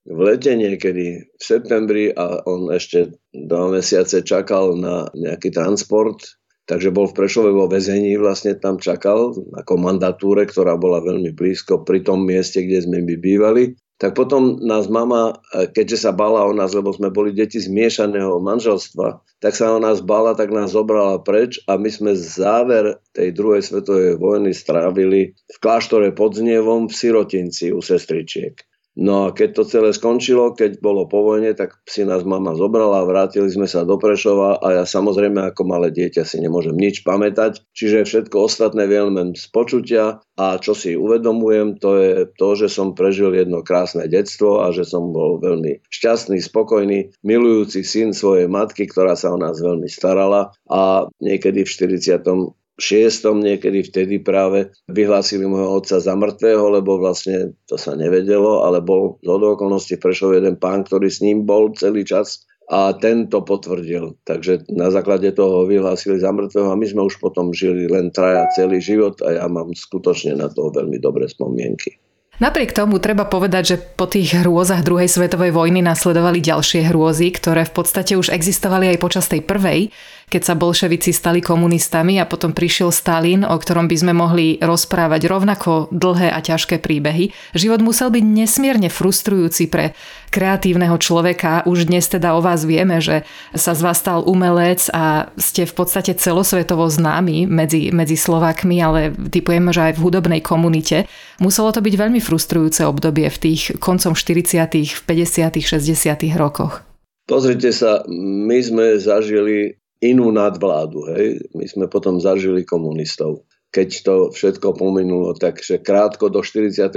v 0.06 0.20
lete 0.22 0.58
niekedy, 0.58 1.30
v 1.30 1.42
septembri 1.42 2.10
a 2.10 2.42
on 2.50 2.74
ešte 2.74 3.14
dva 3.34 3.70
mesiace 3.70 4.26
čakal 4.26 4.74
na 4.74 5.06
nejaký 5.14 5.54
transport, 5.54 6.38
takže 6.66 6.90
bol 6.90 7.06
v 7.06 7.18
Prešove 7.22 7.54
vo 7.54 7.70
väzení, 7.70 8.18
vlastne 8.18 8.58
tam 8.58 8.82
čakal 8.82 9.38
na 9.54 9.62
komandatúre, 9.62 10.50
ktorá 10.50 10.74
bola 10.78 11.06
veľmi 11.06 11.36
blízko 11.38 11.86
pri 11.86 12.02
tom 12.02 12.26
mieste, 12.26 12.66
kde 12.66 12.82
sme 12.82 13.06
my 13.06 13.16
bývali. 13.18 13.78
Tak 14.02 14.18
potom 14.18 14.58
nás 14.66 14.90
mama, 14.90 15.38
keďže 15.54 16.10
sa 16.10 16.12
bala 16.12 16.50
o 16.50 16.58
nás, 16.58 16.74
lebo 16.74 16.90
sme 16.90 17.14
boli 17.14 17.38
deti 17.38 17.62
zmiešaného 17.62 18.42
manželstva, 18.42 19.22
tak 19.38 19.54
sa 19.54 19.78
o 19.78 19.78
nás 19.78 20.02
bala, 20.02 20.34
tak 20.34 20.50
nás 20.50 20.74
zobrala 20.74 21.22
preč 21.22 21.62
a 21.70 21.78
my 21.78 21.86
sme 21.86 22.18
záver 22.18 22.98
tej 23.14 23.30
druhej 23.38 23.62
svetovej 23.62 24.18
vojny 24.18 24.58
strávili 24.58 25.38
v 25.38 25.58
kláštore 25.62 26.18
pod 26.18 26.34
Znievom 26.34 26.90
v 26.90 26.98
Sirotinci 26.98 27.70
u 27.70 27.78
sestričiek. 27.78 28.58
No 28.96 29.28
a 29.28 29.36
keď 29.36 29.50
to 29.56 29.64
celé 29.68 29.90
skončilo, 29.96 30.52
keď 30.52 30.84
bolo 30.84 31.08
po 31.08 31.24
vojne, 31.24 31.56
tak 31.56 31.80
si 31.88 32.04
nás 32.04 32.28
mama 32.28 32.56
zobrala, 32.56 33.08
vrátili 33.08 33.48
sme 33.48 33.64
sa 33.64 33.88
do 33.88 33.96
Prešova 33.96 34.60
a 34.60 34.68
ja 34.82 34.84
samozrejme 34.84 35.52
ako 35.52 35.64
malé 35.64 35.94
dieťa 35.96 36.28
si 36.28 36.40
nemôžem 36.44 36.76
nič 36.76 37.04
pamätať. 37.08 37.64
Čiže 37.72 38.08
všetko 38.08 38.48
ostatné 38.48 38.88
viem 38.88 39.16
len 39.16 39.32
z 39.36 39.48
počutia 39.52 40.20
a 40.36 40.60
čo 40.60 40.76
si 40.76 40.96
uvedomujem, 40.96 41.80
to 41.80 41.90
je 42.00 42.12
to, 42.36 42.50
že 42.56 42.68
som 42.68 42.96
prežil 42.96 43.32
jedno 43.32 43.64
krásne 43.64 44.08
detstvo 44.08 44.64
a 44.64 44.76
že 44.76 44.84
som 44.84 45.16
bol 45.16 45.40
veľmi 45.40 45.84
šťastný, 45.88 46.44
spokojný, 46.44 47.16
milujúci 47.24 47.88
syn 47.88 48.12
svojej 48.12 48.52
matky, 48.52 48.88
ktorá 48.92 49.16
sa 49.16 49.32
o 49.32 49.38
nás 49.40 49.60
veľmi 49.64 49.88
starala 49.88 50.52
a 50.68 51.08
niekedy 51.24 51.64
v 51.64 51.70
40 51.70 52.22
šiestom 52.22 52.54
niekedy 52.82 53.86
vtedy 53.86 54.16
práve 54.26 54.74
vyhlásili 54.90 55.46
môjho 55.46 55.78
otca 55.78 56.02
za 56.02 56.18
mŕtvého, 56.18 56.82
lebo 56.82 56.98
vlastne 56.98 57.54
to 57.70 57.78
sa 57.78 57.94
nevedelo, 57.94 58.66
ale 58.66 58.82
bol 58.82 59.22
z 59.22 59.30
okolností 59.30 60.02
Prešov 60.02 60.34
jeden 60.34 60.58
pán, 60.58 60.82
ktorý 60.84 61.08
s 61.08 61.22
ním 61.22 61.46
bol 61.46 61.70
celý 61.78 62.02
čas 62.02 62.50
a 62.72 62.96
ten 62.96 63.28
to 63.28 63.44
potvrdil. 63.44 64.16
Takže 64.24 64.72
na 64.72 64.88
základe 64.88 65.30
toho 65.36 65.68
vyhlásili 65.68 66.18
za 66.18 66.32
mŕtvého 66.32 66.72
a 66.72 66.80
my 66.80 66.86
sme 66.88 67.02
už 67.06 67.20
potom 67.20 67.52
žili 67.52 67.86
len 67.92 68.10
traja 68.16 68.48
celý 68.56 68.80
život 68.80 69.20
a 69.22 69.44
ja 69.44 69.46
mám 69.52 69.76
skutočne 69.76 70.40
na 70.40 70.48
to 70.48 70.72
veľmi 70.72 70.98
dobré 70.98 71.28
spomienky. 71.28 72.00
Napriek 72.42 72.74
tomu 72.74 72.98
treba 72.98 73.30
povedať, 73.30 73.64
že 73.70 73.78
po 73.78 74.10
tých 74.10 74.42
hrôzach 74.42 74.82
druhej 74.82 75.06
svetovej 75.06 75.54
vojny 75.54 75.86
nasledovali 75.86 76.42
ďalšie 76.42 76.90
hrôzy, 76.90 77.30
ktoré 77.30 77.70
v 77.70 77.74
podstate 77.78 78.18
už 78.18 78.34
existovali 78.34 78.90
aj 78.90 78.98
počas 78.98 79.30
tej 79.30 79.46
prvej, 79.46 79.94
keď 80.32 80.42
sa 80.48 80.56
bolševici 80.56 81.12
stali 81.12 81.44
komunistami 81.44 82.16
a 82.16 82.24
potom 82.24 82.56
prišiel 82.56 82.88
Stalin, 82.96 83.44
o 83.44 83.60
ktorom 83.60 83.92
by 83.92 83.98
sme 84.00 84.14
mohli 84.16 84.56
rozprávať 84.64 85.28
rovnako 85.28 85.92
dlhé 85.92 86.32
a 86.32 86.40
ťažké 86.40 86.80
príbehy. 86.80 87.36
Život 87.52 87.84
musel 87.84 88.16
byť 88.16 88.24
nesmierne 88.24 88.88
frustrujúci 88.88 89.68
pre 89.68 89.92
kreatívneho 90.32 90.96
človeka. 90.96 91.68
Už 91.68 91.92
dnes 91.92 92.08
teda 92.08 92.32
o 92.32 92.40
vás 92.40 92.64
vieme, 92.64 93.04
že 93.04 93.28
sa 93.52 93.76
z 93.76 93.84
vás 93.84 94.00
stal 94.00 94.24
umelec 94.24 94.88
a 94.96 95.28
ste 95.36 95.68
v 95.68 95.74
podstate 95.76 96.16
celosvetovo 96.16 96.88
známi 96.88 97.44
medzi, 97.52 97.92
medzi 97.92 98.16
Slovákmi, 98.16 98.80
ale 98.80 99.12
typujeme, 99.12 99.76
že 99.76 99.92
aj 99.92 100.00
v 100.00 100.04
hudobnej 100.08 100.40
komunite. 100.40 101.12
Muselo 101.44 101.76
to 101.76 101.84
byť 101.84 101.96
veľmi 102.00 102.24
frustrujúce 102.24 102.88
obdobie 102.88 103.28
v 103.28 103.38
tých 103.52 103.76
koncom 103.84 104.16
40., 104.16 105.04
50., 105.04 105.60
60. 105.60 106.40
rokoch. 106.40 106.88
Pozrite 107.28 107.76
sa, 107.76 108.04
my 108.12 108.60
sme 108.64 108.96
zažili 108.96 109.81
inú 110.02 110.34
nadvládu. 110.34 111.08
Hej? 111.14 111.46
My 111.54 111.66
sme 111.70 111.86
potom 111.88 112.18
zažili 112.18 112.66
komunistov. 112.66 113.46
Keď 113.72 113.90
to 114.04 114.16
všetko 114.36 114.76
pominulo, 114.76 115.32
takže 115.32 115.80
krátko 115.80 116.28
do 116.28 116.44
48. 116.44 116.92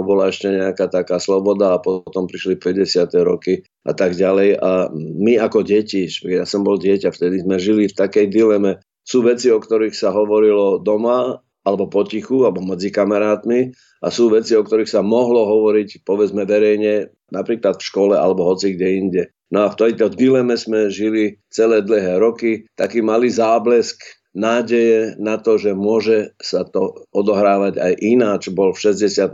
bola 0.00 0.32
ešte 0.32 0.48
nejaká 0.48 0.88
taká 0.88 1.20
sloboda 1.20 1.76
a 1.76 1.82
potom 1.82 2.24
prišli 2.24 2.56
50. 2.56 3.12
roky 3.28 3.60
a 3.84 3.92
tak 3.92 4.16
ďalej. 4.16 4.56
A 4.56 4.88
my 4.96 5.36
ako 5.36 5.60
deti, 5.68 6.08
ja 6.24 6.48
som 6.48 6.64
bol 6.64 6.80
dieťa, 6.80 7.12
vtedy 7.12 7.44
sme 7.44 7.60
žili 7.60 7.92
v 7.92 7.98
takej 7.98 8.32
dileme. 8.32 8.80
Sú 9.04 9.20
veci, 9.20 9.52
o 9.52 9.60
ktorých 9.60 9.92
sa 9.92 10.16
hovorilo 10.16 10.80
doma, 10.80 11.44
alebo 11.64 11.88
potichu, 11.88 12.44
alebo 12.44 12.60
medzi 12.60 12.92
kamarátmi 12.92 13.72
a 14.04 14.12
sú 14.12 14.28
veci, 14.28 14.52
o 14.52 14.62
ktorých 14.62 14.88
sa 14.88 15.00
mohlo 15.00 15.48
hovoriť, 15.48 16.04
povedzme 16.04 16.44
verejne, 16.44 17.08
napríklad 17.32 17.80
v 17.80 17.86
škole 17.88 18.14
alebo 18.14 18.44
hoci 18.44 18.76
kde 18.76 18.88
inde. 18.92 19.22
No 19.54 19.70
a 19.70 19.70
v 19.70 19.78
tejto 19.78 20.10
dileme 20.10 20.58
sme 20.58 20.90
žili 20.90 21.38
celé 21.46 21.78
dlhé 21.86 22.18
roky. 22.18 22.66
Taký 22.74 23.06
malý 23.06 23.30
záblesk 23.30 24.02
nádeje 24.34 25.14
na 25.22 25.38
to, 25.38 25.62
že 25.62 25.78
môže 25.78 26.34
sa 26.42 26.66
to 26.66 27.06
odohrávať 27.14 27.78
aj 27.78 27.92
ináč, 28.02 28.50
bol 28.50 28.74
v 28.74 28.82
68. 28.90 29.30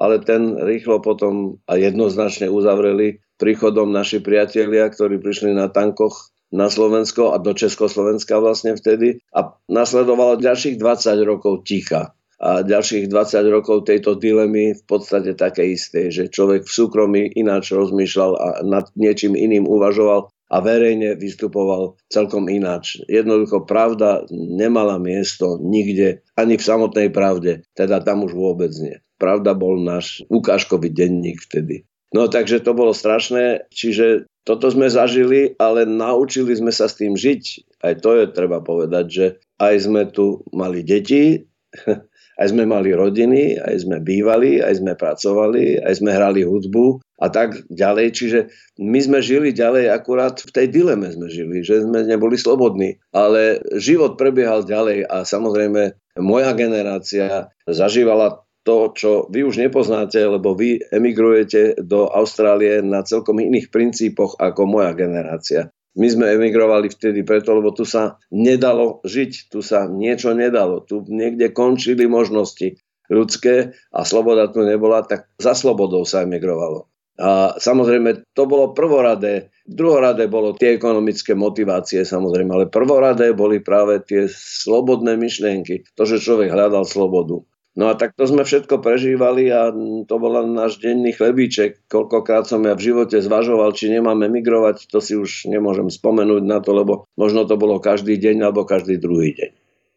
Ale 0.00 0.16
ten 0.24 0.56
rýchlo 0.56 1.04
potom 1.04 1.60
a 1.68 1.76
jednoznačne 1.76 2.48
uzavreli 2.48 3.20
príchodom 3.36 3.92
naši 3.92 4.24
priatelia, 4.24 4.88
ktorí 4.88 5.20
prišli 5.20 5.52
na 5.52 5.68
tankoch 5.68 6.32
na 6.48 6.72
Slovensko 6.72 7.36
a 7.36 7.40
do 7.40 7.52
Československa 7.52 8.40
vlastne 8.40 8.72
vtedy. 8.80 9.20
A 9.36 9.52
nasledovalo 9.68 10.40
ďalších 10.40 10.80
20 10.80 11.20
rokov 11.28 11.68
ticha 11.68 12.16
a 12.42 12.66
ďalších 12.66 13.06
20 13.06 13.54
rokov 13.54 13.86
tejto 13.86 14.18
dilemy 14.18 14.74
v 14.74 14.82
podstate 14.90 15.38
také 15.38 15.78
isté, 15.78 16.10
že 16.10 16.26
človek 16.26 16.66
v 16.66 16.74
súkromí 16.74 17.22
ináč 17.38 17.70
rozmýšľal 17.70 18.32
a 18.34 18.48
nad 18.66 18.90
niečím 18.98 19.38
iným 19.38 19.70
uvažoval 19.70 20.26
a 20.52 20.56
verejne 20.58 21.14
vystupoval 21.16 21.96
celkom 22.10 22.50
ináč. 22.50 22.98
Jednoducho 23.06 23.62
pravda 23.62 24.26
nemala 24.34 24.98
miesto 24.98 25.56
nikde, 25.62 26.26
ani 26.34 26.58
v 26.58 26.66
samotnej 26.66 27.08
pravde, 27.14 27.62
teda 27.78 28.02
tam 28.02 28.26
už 28.26 28.34
vôbec 28.34 28.74
nie. 28.82 28.98
Pravda 29.22 29.54
bol 29.54 29.78
náš 29.78 30.26
ukážkový 30.26 30.90
denník 30.90 31.46
vtedy. 31.46 31.86
No 32.12 32.28
takže 32.28 32.60
to 32.60 32.76
bolo 32.76 32.92
strašné, 32.92 33.70
čiže 33.72 34.28
toto 34.42 34.68
sme 34.68 34.90
zažili, 34.90 35.54
ale 35.56 35.86
naučili 35.86 36.52
sme 36.52 36.74
sa 36.74 36.90
s 36.90 36.98
tým 36.98 37.14
žiť. 37.16 37.42
Aj 37.86 37.94
to 37.96 38.18
je 38.18 38.26
treba 38.28 38.58
povedať, 38.60 39.06
že 39.08 39.26
aj 39.56 39.74
sme 39.78 40.02
tu 40.10 40.44
mali 40.52 40.84
deti, 40.84 41.46
aj 42.40 42.46
sme 42.52 42.64
mali 42.64 42.96
rodiny, 42.96 43.60
aj 43.60 43.84
sme 43.84 44.00
bývali, 44.00 44.62
aj 44.62 44.80
sme 44.80 44.92
pracovali, 44.96 45.82
aj 45.84 45.92
sme 46.00 46.10
hrali 46.12 46.46
hudbu 46.46 47.02
a 47.20 47.28
tak 47.28 47.60
ďalej. 47.68 48.06
Čiže 48.16 48.38
my 48.80 48.98
sme 48.98 49.18
žili 49.20 49.52
ďalej, 49.52 49.92
akurát 49.92 50.40
v 50.40 50.50
tej 50.50 50.66
dileme 50.72 51.12
sme 51.12 51.28
žili, 51.28 51.60
že 51.60 51.84
sme 51.84 52.08
neboli 52.08 52.34
slobodní. 52.40 52.98
Ale 53.12 53.60
život 53.76 54.16
prebiehal 54.16 54.64
ďalej 54.64 55.06
a 55.06 55.22
samozrejme 55.28 55.96
moja 56.20 56.52
generácia 56.56 57.52
zažívala 57.68 58.42
to, 58.62 58.94
čo 58.94 59.10
vy 59.26 59.42
už 59.42 59.58
nepoznáte, 59.58 60.22
lebo 60.22 60.54
vy 60.54 60.78
emigrujete 60.94 61.82
do 61.82 62.06
Austrálie 62.06 62.78
na 62.78 63.02
celkom 63.02 63.42
iných 63.42 63.74
princípoch 63.74 64.38
ako 64.38 64.70
moja 64.70 64.94
generácia. 64.94 65.74
My 65.92 66.08
sme 66.08 66.32
emigrovali 66.32 66.88
vtedy 66.88 67.20
preto, 67.20 67.52
lebo 67.52 67.76
tu 67.76 67.84
sa 67.84 68.16
nedalo 68.32 69.04
žiť, 69.04 69.52
tu 69.52 69.60
sa 69.60 69.84
niečo 69.84 70.32
nedalo, 70.32 70.80
tu 70.80 71.04
niekde 71.04 71.52
končili 71.52 72.08
možnosti 72.08 72.80
ľudské 73.12 73.76
a 73.92 74.00
sloboda 74.08 74.48
tu 74.48 74.64
nebola, 74.64 75.04
tak 75.04 75.28
za 75.36 75.52
slobodou 75.52 76.08
sa 76.08 76.24
emigrovalo. 76.24 76.88
A 77.20 77.60
samozrejme, 77.60 78.32
to 78.32 78.48
bolo 78.48 78.72
prvoradé. 78.72 79.52
Druhoradé 79.68 80.32
bolo 80.32 80.56
tie 80.56 80.80
ekonomické 80.80 81.36
motivácie, 81.36 82.08
samozrejme, 82.08 82.50
ale 82.56 82.66
prvoradé 82.72 83.36
boli 83.36 83.60
práve 83.60 84.00
tie 84.00 84.26
slobodné 84.32 85.20
myšlienky. 85.20 85.84
To, 85.94 86.08
že 86.08 86.24
človek 86.24 86.48
hľadal 86.48 86.88
slobodu. 86.88 87.44
No 87.72 87.88
a 87.88 87.96
takto 87.96 88.28
sme 88.28 88.44
všetko 88.44 88.84
prežívali 88.84 89.48
a 89.48 89.72
to 90.04 90.14
bol 90.20 90.44
náš 90.44 90.76
denný 90.76 91.16
chlebíček. 91.16 91.88
Koľkokrát 91.88 92.44
som 92.44 92.60
ja 92.68 92.76
v 92.76 92.92
živote 92.92 93.16
zvažoval, 93.16 93.72
či 93.72 93.88
nemám 93.88 94.20
emigrovať, 94.20 94.92
to 94.92 95.00
si 95.00 95.16
už 95.16 95.48
nemôžem 95.48 95.88
spomenúť 95.88 96.44
na 96.44 96.60
to, 96.60 96.76
lebo 96.76 97.08
možno 97.16 97.48
to 97.48 97.56
bolo 97.56 97.80
každý 97.80 98.20
deň 98.20 98.44
alebo 98.44 98.68
každý 98.68 99.00
druhý 99.00 99.32
deň. 99.32 99.50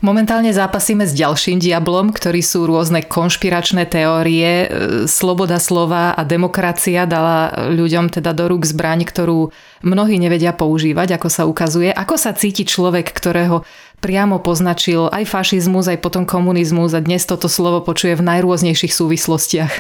Momentálne 0.04 0.52
zápasíme 0.52 1.08
s 1.08 1.16
ďalším 1.16 1.56
diablom, 1.56 2.12
ktorý 2.12 2.44
sú 2.44 2.68
rôzne 2.68 3.00
konšpiračné 3.08 3.88
teórie. 3.88 4.68
Sloboda 5.08 5.56
slova 5.56 6.12
a 6.12 6.22
demokracia 6.28 7.08
dala 7.08 7.72
ľuďom 7.72 8.12
teda 8.12 8.36
do 8.36 8.52
rúk 8.52 8.68
zbraň, 8.68 9.08
ktorú 9.08 9.56
mnohí 9.88 10.20
nevedia 10.20 10.52
používať, 10.52 11.16
ako 11.16 11.28
sa 11.32 11.48
ukazuje. 11.48 11.96
Ako 11.96 12.20
sa 12.20 12.36
cíti 12.36 12.68
človek, 12.68 13.08
ktorého 13.08 13.64
priamo 14.06 14.38
poznačil 14.38 15.10
aj 15.10 15.26
fašizmus, 15.26 15.90
aj 15.90 15.98
potom 15.98 16.30
komunizmus 16.30 16.94
a 16.94 17.02
dnes 17.02 17.26
toto 17.26 17.50
slovo 17.50 17.82
počuje 17.82 18.14
v 18.14 18.22
najrôznejších 18.22 18.94
súvislostiach? 18.94 19.74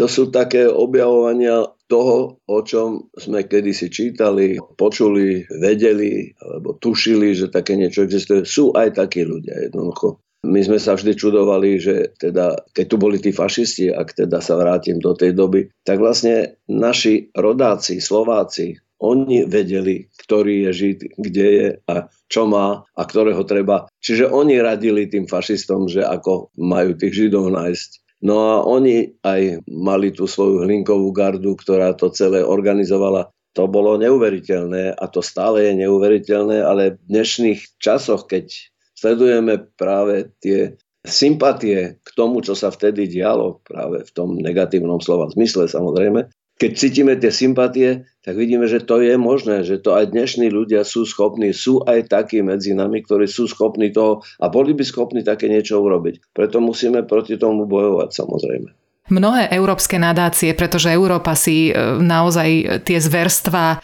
To 0.00 0.08
sú 0.08 0.32
také 0.32 0.64
objavovania 0.64 1.68
toho, 1.84 2.40
o 2.48 2.58
čom 2.64 3.12
sme 3.12 3.44
kedysi 3.44 3.92
čítali, 3.92 4.56
počuli, 4.80 5.44
vedeli 5.52 6.32
alebo 6.40 6.80
tušili, 6.80 7.36
že 7.36 7.52
také 7.52 7.76
niečo 7.76 8.08
existuje. 8.08 8.48
Sú 8.48 8.72
aj 8.72 8.96
takí 8.96 9.28
ľudia 9.28 9.68
jednoducho. 9.68 10.16
My 10.48 10.64
sme 10.64 10.80
sa 10.80 10.96
vždy 10.96 11.18
čudovali, 11.18 11.76
že 11.76 12.14
teda, 12.16 12.72
keď 12.72 12.84
tu 12.88 12.96
boli 12.96 13.20
tí 13.20 13.34
fašisti, 13.34 13.92
ak 13.92 14.16
teda 14.16 14.40
sa 14.40 14.56
vrátim 14.56 14.96
do 14.96 15.12
tej 15.12 15.36
doby, 15.36 15.68
tak 15.84 16.00
vlastne 16.00 16.56
naši 16.70 17.28
rodáci, 17.36 18.00
Slováci, 18.00 18.78
oni 18.98 19.46
vedeli, 19.46 20.10
ktorý 20.26 20.68
je 20.68 20.70
Žid, 20.74 20.98
kde 21.18 21.46
je 21.46 21.68
a 21.86 22.10
čo 22.26 22.50
má 22.50 22.82
a 22.82 23.02
ktorého 23.06 23.46
treba. 23.46 23.86
Čiže 24.02 24.26
oni 24.26 24.58
radili 24.58 25.06
tým 25.06 25.30
fašistom, 25.30 25.86
že 25.86 26.02
ako 26.02 26.50
majú 26.58 26.98
tých 26.98 27.14
Židov 27.14 27.54
nájsť. 27.54 27.90
No 28.26 28.34
a 28.50 28.54
oni 28.66 29.14
aj 29.22 29.62
mali 29.70 30.10
tú 30.10 30.26
svoju 30.26 30.66
hlinkovú 30.66 31.14
gardu, 31.14 31.54
ktorá 31.54 31.94
to 31.94 32.10
celé 32.10 32.42
organizovala. 32.42 33.30
To 33.54 33.70
bolo 33.70 33.94
neuveriteľné 33.98 34.98
a 34.98 35.04
to 35.06 35.22
stále 35.22 35.62
je 35.62 35.86
neuveriteľné, 35.86 36.62
ale 36.62 36.98
v 36.98 37.02
dnešných 37.10 37.78
časoch, 37.78 38.26
keď 38.26 38.50
sledujeme 38.98 39.70
práve 39.78 40.34
tie 40.42 40.74
sympatie 41.06 42.02
k 42.02 42.08
tomu, 42.18 42.42
čo 42.42 42.58
sa 42.58 42.74
vtedy 42.74 43.06
dialo, 43.06 43.62
práve 43.62 44.02
v 44.02 44.10
tom 44.10 44.34
negatívnom 44.34 44.98
slova 44.98 45.30
zmysle 45.30 45.70
samozrejme, 45.70 46.26
keď 46.58 46.70
cítime 46.74 47.14
tie 47.14 47.30
sympatie, 47.30 48.10
tak 48.26 48.34
vidíme, 48.34 48.66
že 48.66 48.82
to 48.82 48.98
je 48.98 49.14
možné, 49.14 49.62
že 49.62 49.78
to 49.78 49.94
aj 49.94 50.10
dnešní 50.10 50.50
ľudia 50.50 50.82
sú 50.82 51.06
schopní, 51.06 51.54
sú 51.54 51.80
aj 51.86 52.10
takí 52.10 52.42
medzi 52.42 52.74
nami, 52.74 53.06
ktorí 53.06 53.30
sú 53.30 53.46
schopní 53.46 53.94
toho 53.94 54.26
a 54.42 54.50
boli 54.50 54.74
by 54.74 54.82
schopní 54.82 55.22
také 55.22 55.46
niečo 55.46 55.78
urobiť. 55.78 56.34
Preto 56.34 56.58
musíme 56.58 57.06
proti 57.06 57.38
tomu 57.38 57.64
bojovať 57.70 58.10
samozrejme. 58.10 58.68
Mnohé 59.08 59.48
európske 59.56 59.96
nadácie, 59.96 60.52
pretože 60.52 60.92
Európa 60.92 61.32
si 61.32 61.72
e, 61.72 61.96
naozaj 61.96 62.82
tie 62.84 63.00
zverstva 63.00 63.80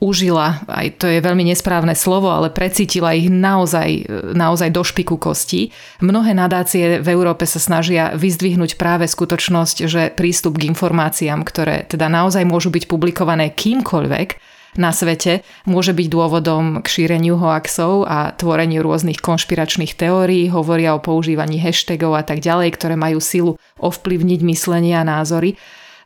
užila, 0.00 0.60
aj 0.68 1.00
to 1.00 1.06
je 1.08 1.24
veľmi 1.24 1.48
nesprávne 1.48 1.96
slovo, 1.96 2.28
ale 2.28 2.52
precítila 2.52 3.16
ich 3.16 3.32
naozaj, 3.32 4.04
naozaj 4.36 4.68
do 4.68 4.84
špiku 4.84 5.16
kosti. 5.16 5.72
Mnohé 6.04 6.36
nadácie 6.36 7.00
v 7.00 7.08
Európe 7.08 7.48
sa 7.48 7.56
snažia 7.56 8.12
vyzdvihnúť 8.12 8.76
práve 8.76 9.08
skutočnosť, 9.08 9.76
že 9.88 10.12
prístup 10.12 10.60
k 10.60 10.68
informáciám, 10.68 11.40
ktoré 11.42 11.88
teda 11.88 12.12
naozaj 12.12 12.44
môžu 12.44 12.68
byť 12.68 12.84
publikované 12.88 13.52
kýmkoľvek, 13.56 14.56
na 14.76 14.92
svete 14.92 15.40
môže 15.64 15.96
byť 15.96 16.06
dôvodom 16.12 16.84
k 16.84 16.86
šíreniu 16.86 17.40
hoaxov 17.40 18.04
a 18.04 18.36
tvoreniu 18.36 18.84
rôznych 18.84 19.24
konšpiračných 19.24 19.96
teórií, 19.96 20.52
hovoria 20.52 20.92
o 20.92 21.00
používaní 21.00 21.56
hashtagov 21.56 22.12
a 22.12 22.22
tak 22.22 22.44
ďalej, 22.44 22.76
ktoré 22.76 22.94
majú 22.94 23.16
silu 23.16 23.56
ovplyvniť 23.80 24.40
myslenie 24.44 24.92
a 25.00 25.08
názory. 25.08 25.56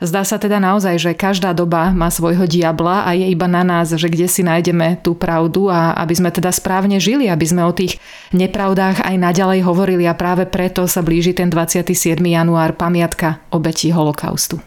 Zdá 0.00 0.24
sa 0.24 0.40
teda 0.40 0.56
naozaj, 0.56 0.96
že 0.96 1.12
každá 1.12 1.52
doba 1.52 1.92
má 1.92 2.08
svojho 2.08 2.48
diabla 2.48 3.04
a 3.04 3.12
je 3.12 3.36
iba 3.36 3.44
na 3.44 3.60
nás, 3.60 3.92
že 3.92 4.08
kde 4.08 4.32
si 4.32 4.40
nájdeme 4.40 4.96
tú 5.04 5.12
pravdu 5.12 5.68
a 5.68 5.92
aby 6.00 6.16
sme 6.16 6.32
teda 6.32 6.48
správne 6.56 6.96
žili, 6.96 7.28
aby 7.28 7.44
sme 7.44 7.68
o 7.68 7.76
tých 7.76 8.00
nepravdách 8.32 9.04
aj 9.04 9.16
naďalej 9.20 9.60
hovorili 9.60 10.08
a 10.08 10.16
práve 10.16 10.48
preto 10.48 10.88
sa 10.88 11.04
blíži 11.04 11.36
ten 11.36 11.52
27. 11.52 12.16
január 12.16 12.80
pamiatka 12.80 13.44
obetí 13.52 13.92
holokaustu. 13.92 14.64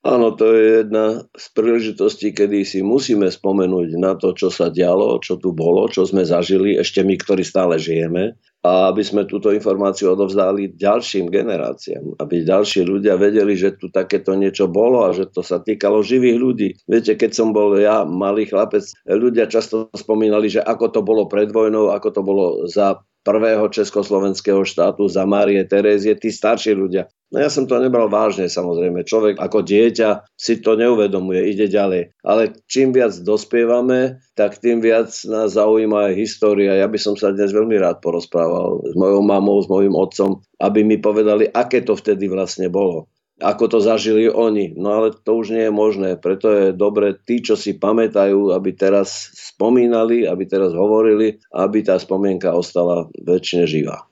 Áno, 0.00 0.32
to 0.32 0.48
je 0.56 0.80
jedna 0.80 1.28
z 1.36 1.46
príležitostí, 1.52 2.32
kedy 2.32 2.64
si 2.64 2.80
musíme 2.80 3.28
spomenúť 3.28 4.00
na 4.00 4.16
to, 4.16 4.32
čo 4.32 4.48
sa 4.48 4.72
dialo, 4.72 5.20
čo 5.20 5.36
tu 5.36 5.52
bolo, 5.52 5.92
čo 5.92 6.08
sme 6.08 6.24
zažili, 6.24 6.80
ešte 6.80 7.04
my, 7.04 7.20
ktorí 7.20 7.44
stále 7.44 7.76
žijeme 7.76 8.32
a 8.60 8.92
aby 8.92 9.00
sme 9.00 9.24
túto 9.24 9.48
informáciu 9.48 10.12
odovzdali 10.12 10.76
ďalším 10.76 11.32
generáciám, 11.32 12.20
aby 12.20 12.44
ďalší 12.44 12.84
ľudia 12.84 13.16
vedeli, 13.16 13.56
že 13.56 13.72
tu 13.80 13.88
takéto 13.88 14.36
niečo 14.36 14.68
bolo 14.68 15.08
a 15.08 15.16
že 15.16 15.32
to 15.32 15.40
sa 15.40 15.64
týkalo 15.64 16.04
živých 16.04 16.36
ľudí. 16.36 16.68
Viete, 16.84 17.16
keď 17.16 17.30
som 17.32 17.56
bol 17.56 17.80
ja 17.80 18.04
malý 18.04 18.44
chlapec, 18.44 18.84
ľudia 19.08 19.48
často 19.48 19.88
spomínali, 19.96 20.52
že 20.52 20.60
ako 20.60 20.92
to 20.92 21.00
bolo 21.00 21.24
pred 21.24 21.48
vojnou, 21.48 21.88
ako 21.88 22.08
to 22.12 22.20
bolo 22.20 22.44
za 22.68 23.00
prvého 23.20 23.68
československého 23.68 24.64
štátu 24.64 25.08
za 25.08 25.28
Márie 25.28 25.62
Terézie, 25.68 26.16
tí 26.16 26.32
starší 26.32 26.72
ľudia. 26.72 27.08
No 27.30 27.38
ja 27.38 27.46
som 27.46 27.62
to 27.70 27.78
nebral 27.78 28.10
vážne 28.10 28.50
samozrejme. 28.50 29.06
Človek 29.06 29.38
ako 29.38 29.62
dieťa 29.62 30.34
si 30.34 30.58
to 30.58 30.74
neuvedomuje, 30.74 31.46
ide 31.54 31.70
ďalej. 31.70 32.10
Ale 32.26 32.58
čím 32.66 32.90
viac 32.90 33.14
dospievame, 33.22 34.18
tak 34.34 34.58
tým 34.58 34.82
viac 34.82 35.14
nás 35.30 35.54
zaujíma 35.54 36.10
aj 36.10 36.14
história. 36.18 36.82
Ja 36.82 36.90
by 36.90 36.98
som 36.98 37.14
sa 37.14 37.30
dnes 37.30 37.54
veľmi 37.54 37.78
rád 37.78 38.02
porozprával 38.02 38.82
s 38.82 38.94
mojou 38.98 39.22
mamou, 39.22 39.62
s 39.62 39.70
mojim 39.70 39.94
otcom, 39.94 40.42
aby 40.58 40.82
mi 40.82 40.98
povedali, 40.98 41.46
aké 41.46 41.86
to 41.86 41.94
vtedy 41.94 42.26
vlastne 42.26 42.66
bolo 42.66 43.06
ako 43.40 43.64
to 43.66 43.78
zažili 43.80 44.28
oni. 44.28 44.76
No 44.76 45.00
ale 45.00 45.16
to 45.16 45.40
už 45.40 45.50
nie 45.50 45.66
je 45.66 45.72
možné, 45.72 46.20
preto 46.20 46.52
je 46.52 46.66
dobre 46.76 47.16
tí, 47.24 47.40
čo 47.40 47.56
si 47.56 47.80
pamätajú, 47.80 48.52
aby 48.52 48.76
teraz 48.76 49.32
spomínali, 49.34 50.28
aby 50.28 50.44
teraz 50.46 50.76
hovorili, 50.76 51.40
aby 51.56 51.80
tá 51.80 51.96
spomienka 51.96 52.52
ostala 52.52 53.08
väčšine 53.16 53.64
živá. 53.64 54.04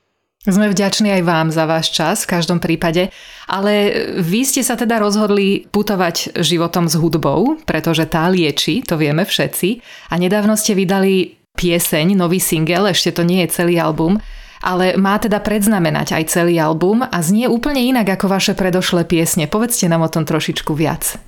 Sme 0.48 0.70
vďační 0.72 1.12
aj 1.18 1.22
vám 1.28 1.48
za 1.52 1.68
váš 1.68 1.92
čas 1.92 2.24
v 2.24 2.40
každom 2.40 2.56
prípade, 2.62 3.12
ale 3.50 3.90
vy 4.22 4.48
ste 4.48 4.64
sa 4.64 4.80
teda 4.80 4.96
rozhodli 4.96 5.68
putovať 5.68 6.40
životom 6.40 6.88
s 6.88 6.96
hudbou, 6.96 7.60
pretože 7.68 8.08
tá 8.08 8.30
lieči, 8.32 8.80
to 8.80 8.96
vieme 8.96 9.28
všetci. 9.28 9.82
A 10.08 10.16
nedávno 10.16 10.56
ste 10.56 10.72
vydali 10.72 11.36
pieseň, 11.58 12.16
nový 12.16 12.38
single, 12.38 12.94
ešte 12.94 13.18
to 13.18 13.26
nie 13.26 13.44
je 13.44 13.52
celý 13.60 13.82
album, 13.82 14.22
ale 14.62 14.98
má 14.98 15.18
teda 15.18 15.38
predznamenať 15.42 16.18
aj 16.18 16.24
celý 16.30 16.58
album 16.58 17.04
a 17.04 17.18
znie 17.22 17.46
úplne 17.46 17.82
inak 17.82 18.18
ako 18.18 18.26
vaše 18.30 18.52
predošlé 18.54 19.06
piesne. 19.06 19.50
Povedzte 19.50 19.86
nám 19.86 20.06
o 20.06 20.12
tom 20.12 20.26
trošičku 20.26 20.72
viac. 20.74 21.18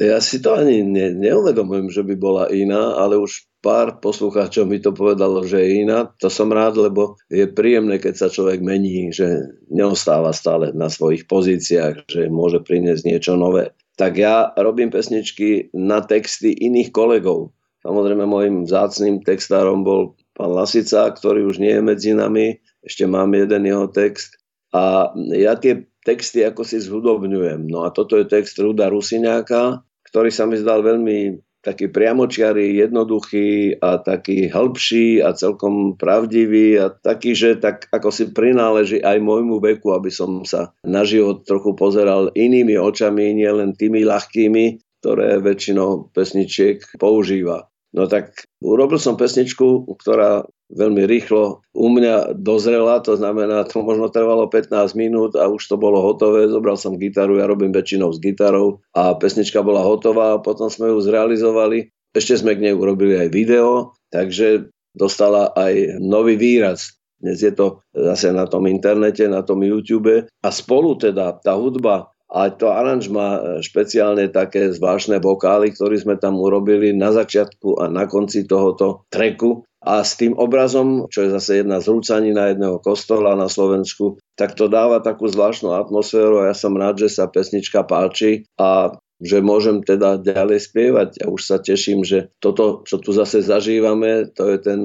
Ja 0.00 0.16
si 0.22 0.40
to 0.40 0.56
ani 0.56 0.80
ne, 0.80 1.12
neuvedomujem, 1.12 1.92
že 1.92 2.00
by 2.06 2.14
bola 2.16 2.44
iná, 2.48 2.96
ale 2.96 3.20
už 3.20 3.44
pár 3.60 4.00
poslucháčov 4.00 4.64
mi 4.64 4.80
to 4.80 4.96
povedalo, 4.96 5.44
že 5.44 5.60
je 5.60 5.84
iná. 5.84 6.08
To 6.24 6.32
som 6.32 6.48
rád, 6.48 6.80
lebo 6.80 7.20
je 7.28 7.44
príjemné, 7.44 8.00
keď 8.00 8.14
sa 8.16 8.28
človek 8.32 8.64
mení, 8.64 9.12
že 9.12 9.44
neostáva 9.68 10.32
stále 10.32 10.72
na 10.72 10.88
svojich 10.88 11.28
pozíciách, 11.28 12.08
že 12.08 12.32
môže 12.32 12.64
priniesť 12.64 13.02
niečo 13.04 13.36
nové. 13.36 13.76
Tak 14.00 14.16
ja 14.16 14.56
robím 14.56 14.88
pesničky 14.88 15.68
na 15.76 16.00
texty 16.00 16.56
iných 16.56 16.88
kolegov. 16.96 17.52
Samozrejme, 17.84 18.24
môjim 18.24 18.64
vzácným 18.64 19.20
textárom 19.20 19.84
bol 19.84 20.16
pán 20.32 20.52
Lasica, 20.56 21.04
ktorý 21.12 21.44
už 21.44 21.60
nie 21.60 21.76
je 21.76 21.82
medzi 21.84 22.10
nami. 22.16 22.56
Ešte 22.80 23.04
mám 23.04 23.32
jeden 23.36 23.68
jeho 23.68 23.86
text. 23.90 24.40
A 24.70 25.12
ja 25.34 25.58
tie 25.58 25.90
texty 26.06 26.40
ako 26.46 26.62
si 26.64 26.80
zhudobňujem. 26.80 27.68
No 27.68 27.84
a 27.84 27.92
toto 27.92 28.16
je 28.16 28.24
text 28.24 28.56
Ruda 28.56 28.88
Rusiňáka, 28.88 29.84
ktorý 30.08 30.30
sa 30.32 30.48
mi 30.48 30.56
zdal 30.56 30.80
veľmi 30.80 31.38
taký 31.60 31.92
priamočiarý, 31.92 32.80
jednoduchý 32.80 33.76
a 33.84 34.00
taký 34.00 34.48
hĺbší 34.48 35.20
a 35.20 35.36
celkom 35.36 35.92
pravdivý 36.00 36.80
a 36.80 36.88
taký, 36.88 37.36
že 37.36 37.60
tak 37.60 37.84
ako 37.92 38.08
si 38.08 38.32
prináleží 38.32 39.04
aj 39.04 39.20
môjmu 39.20 39.60
veku, 39.60 39.92
aby 39.92 40.08
som 40.08 40.40
sa 40.48 40.72
na 40.88 41.04
život 41.04 41.44
trochu 41.44 41.76
pozeral 41.76 42.32
inými 42.32 42.80
očami, 42.80 43.36
nielen 43.36 43.76
tými 43.76 44.08
ľahkými, 44.08 44.80
ktoré 45.04 45.36
väčšinou 45.44 46.08
pesničiek 46.16 46.80
používa. 46.96 47.68
No 47.92 48.08
tak 48.08 48.48
urobil 48.64 48.96
som 48.96 49.20
pesničku, 49.20 49.84
ktorá 50.00 50.48
veľmi 50.70 51.02
rýchlo 51.06 51.62
u 51.74 51.86
mňa 51.90 52.38
dozrela, 52.38 53.02
to 53.02 53.18
znamená, 53.18 53.66
to 53.66 53.82
možno 53.82 54.06
trvalo 54.08 54.46
15 54.46 54.70
minút 54.94 55.34
a 55.34 55.50
už 55.50 55.62
to 55.66 55.76
bolo 55.76 55.98
hotové, 56.02 56.46
zobral 56.46 56.78
som 56.78 56.98
gitaru, 56.98 57.42
ja 57.42 57.50
robím 57.50 57.74
väčšinou 57.74 58.14
s 58.14 58.22
gitarou 58.22 58.82
a 58.94 59.14
pesnička 59.18 59.60
bola 59.66 59.82
hotová 59.82 60.38
a 60.38 60.42
potom 60.42 60.70
sme 60.70 60.94
ju 60.94 60.98
zrealizovali. 61.02 61.90
Ešte 62.10 62.42
sme 62.42 62.58
k 62.58 62.70
nej 62.70 62.74
urobili 62.74 63.18
aj 63.18 63.28
video, 63.30 63.94
takže 64.10 64.70
dostala 64.94 65.54
aj 65.54 66.02
nový 66.02 66.34
výraz. 66.34 66.98
Dnes 67.20 67.44
je 67.44 67.52
to 67.52 67.84
zase 67.92 68.32
na 68.32 68.48
tom 68.48 68.64
internete, 68.64 69.28
na 69.28 69.44
tom 69.44 69.60
YouTube 69.60 70.24
a 70.24 70.48
spolu 70.48 70.96
teda 70.96 71.36
tá 71.44 71.52
hudba 71.52 72.10
a 72.30 72.46
to 72.46 72.70
aranž 72.70 73.10
má 73.10 73.58
špeciálne 73.58 74.30
také 74.30 74.70
zvláštne 74.70 75.18
vokály, 75.18 75.74
ktoré 75.74 75.98
sme 75.98 76.14
tam 76.14 76.38
urobili 76.38 76.94
na 76.94 77.10
začiatku 77.10 77.82
a 77.82 77.90
na 77.90 78.06
konci 78.06 78.46
tohoto 78.46 79.02
treku. 79.10 79.66
A 79.80 80.04
s 80.04 80.12
tým 80.20 80.36
obrazom, 80.36 81.08
čo 81.08 81.24
je 81.24 81.32
zase 81.32 81.64
jedna 81.64 81.80
z 81.80 81.88
na 82.36 82.52
jedného 82.52 82.76
kostola 82.84 83.32
na 83.32 83.48
Slovensku, 83.48 84.20
tak 84.36 84.52
to 84.52 84.68
dáva 84.68 85.00
takú 85.00 85.24
zvláštnu 85.24 85.72
atmosféru 85.72 86.44
a 86.44 86.52
ja 86.52 86.56
som 86.56 86.76
rád, 86.76 87.00
že 87.00 87.08
sa 87.08 87.24
pesnička 87.24 87.88
páči 87.88 88.44
a 88.60 88.92
že 89.20 89.44
môžem 89.44 89.84
teda 89.84 90.20
ďalej 90.20 90.68
spievať. 90.68 91.08
Ja 91.24 91.26
už 91.28 91.40
sa 91.44 91.56
teším, 91.60 92.04
že 92.04 92.32
toto, 92.40 92.84
čo 92.88 93.00
tu 93.00 93.12
zase 93.12 93.44
zažívame, 93.44 94.28
to 94.32 94.48
je 94.48 94.58
ten 94.60 94.80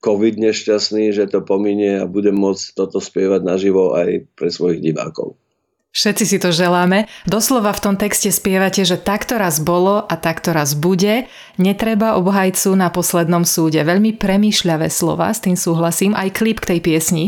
COVID 0.00 0.40
nešťastný, 0.40 1.12
že 1.12 1.28
to 1.28 1.44
pominie 1.44 2.00
a 2.00 2.08
budem 2.08 2.34
môcť 2.38 2.72
toto 2.72 3.02
spievať 3.02 3.44
naživo 3.44 3.92
aj 3.98 4.30
pre 4.38 4.48
svojich 4.48 4.80
divákov. 4.80 5.36
Všetci 5.90 6.24
si 6.24 6.38
to 6.38 6.54
želáme. 6.54 7.10
Doslova 7.26 7.74
v 7.74 7.82
tom 7.82 7.94
texte 7.98 8.30
spievate, 8.30 8.86
že 8.86 8.94
takto 8.94 9.42
raz 9.42 9.58
bolo 9.58 10.06
a 10.06 10.14
takto 10.14 10.54
raz 10.54 10.78
bude. 10.78 11.26
Netreba 11.58 12.14
obhajcu 12.14 12.78
na 12.78 12.94
poslednom 12.94 13.42
súde. 13.42 13.82
Veľmi 13.82 14.14
premýšľavé 14.14 14.86
slova, 14.86 15.34
s 15.34 15.42
tým 15.42 15.58
súhlasím. 15.58 16.14
Aj 16.14 16.30
klip 16.30 16.62
k 16.62 16.76
tej 16.76 16.80
piesni. 16.80 17.24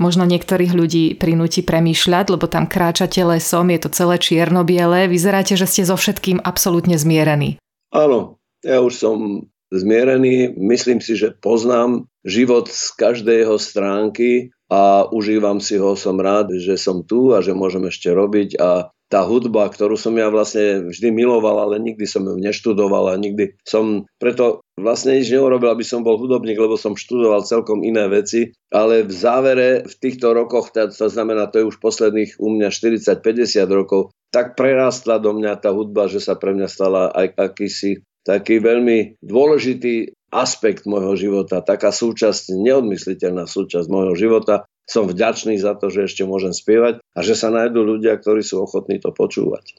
Možno 0.00 0.24
niektorých 0.28 0.72
ľudí 0.72 1.04
prinúti 1.16 1.60
premýšľať, 1.60 2.32
lebo 2.32 2.48
tam 2.48 2.68
kráčate 2.68 3.20
lesom, 3.20 3.68
je 3.72 3.80
to 3.84 3.88
celé 3.92 4.16
čierno-biele. 4.20 5.08
Vyzeráte, 5.08 5.56
že 5.56 5.68
ste 5.68 5.88
so 5.88 5.96
všetkým 5.96 6.40
absolútne 6.40 6.96
zmierení. 7.00 7.60
Áno, 7.92 8.40
ja 8.64 8.80
už 8.80 8.92
som 8.96 9.48
zmierený. 9.72 10.56
Myslím 10.56 11.00
si, 11.00 11.16
že 11.16 11.36
poznám 11.36 12.08
život 12.24 12.68
z 12.68 12.92
každej 12.96 13.44
jeho 13.44 13.56
stránky 13.60 14.55
a 14.66 15.06
užívam 15.14 15.62
si 15.62 15.78
ho, 15.78 15.94
som 15.94 16.18
rád, 16.18 16.50
že 16.58 16.74
som 16.74 17.06
tu 17.06 17.30
a 17.30 17.42
že 17.42 17.54
môžem 17.54 17.86
ešte 17.86 18.10
robiť. 18.10 18.58
A 18.58 18.90
tá 19.06 19.22
hudba, 19.22 19.70
ktorú 19.70 19.94
som 19.94 20.18
ja 20.18 20.26
vlastne 20.26 20.90
vždy 20.90 21.14
miloval, 21.14 21.62
ale 21.62 21.78
nikdy 21.78 22.02
som 22.10 22.26
ju 22.26 22.34
neštudoval 22.42 23.14
a 23.14 23.14
nikdy 23.14 23.54
som 23.62 24.02
preto 24.18 24.66
vlastne 24.74 25.22
nič 25.22 25.30
neurobil, 25.30 25.70
aby 25.70 25.86
som 25.86 26.02
bol 26.02 26.18
hudobník, 26.18 26.58
lebo 26.58 26.74
som 26.74 26.98
študoval 26.98 27.46
celkom 27.46 27.86
iné 27.86 28.10
veci, 28.10 28.50
ale 28.74 29.06
v 29.06 29.12
závere 29.14 29.86
v 29.86 29.94
týchto 30.02 30.34
rokoch, 30.34 30.74
to, 30.74 31.06
znamená, 31.06 31.46
to 31.46 31.62
je 31.62 31.68
už 31.70 31.78
posledných 31.78 32.34
u 32.42 32.50
mňa 32.50 32.74
40-50 32.74 33.62
rokov, 33.70 34.10
tak 34.34 34.58
prerastla 34.58 35.22
do 35.22 35.30
mňa 35.38 35.62
tá 35.62 35.70
hudba, 35.70 36.10
že 36.10 36.18
sa 36.18 36.34
pre 36.34 36.50
mňa 36.58 36.66
stala 36.66 37.14
aj 37.14 37.38
akýsi 37.38 38.02
taký 38.26 38.58
veľmi 38.58 39.22
dôležitý 39.22 40.15
aspekt 40.34 40.84
môjho 40.84 41.14
života, 41.14 41.62
taká 41.62 41.94
súčasť, 41.94 42.54
neodmysliteľná 42.54 43.46
súčasť 43.46 43.86
môjho 43.86 44.14
života. 44.18 44.66
Som 44.86 45.10
vďačný 45.10 45.58
za 45.58 45.74
to, 45.74 45.90
že 45.90 46.06
ešte 46.06 46.22
môžem 46.22 46.54
spievať 46.54 47.02
a 47.02 47.18
že 47.22 47.34
sa 47.34 47.50
nájdú 47.50 47.82
ľudia, 47.82 48.14
ktorí 48.18 48.42
sú 48.46 48.62
ochotní 48.62 49.02
to 49.02 49.10
počúvať. 49.10 49.74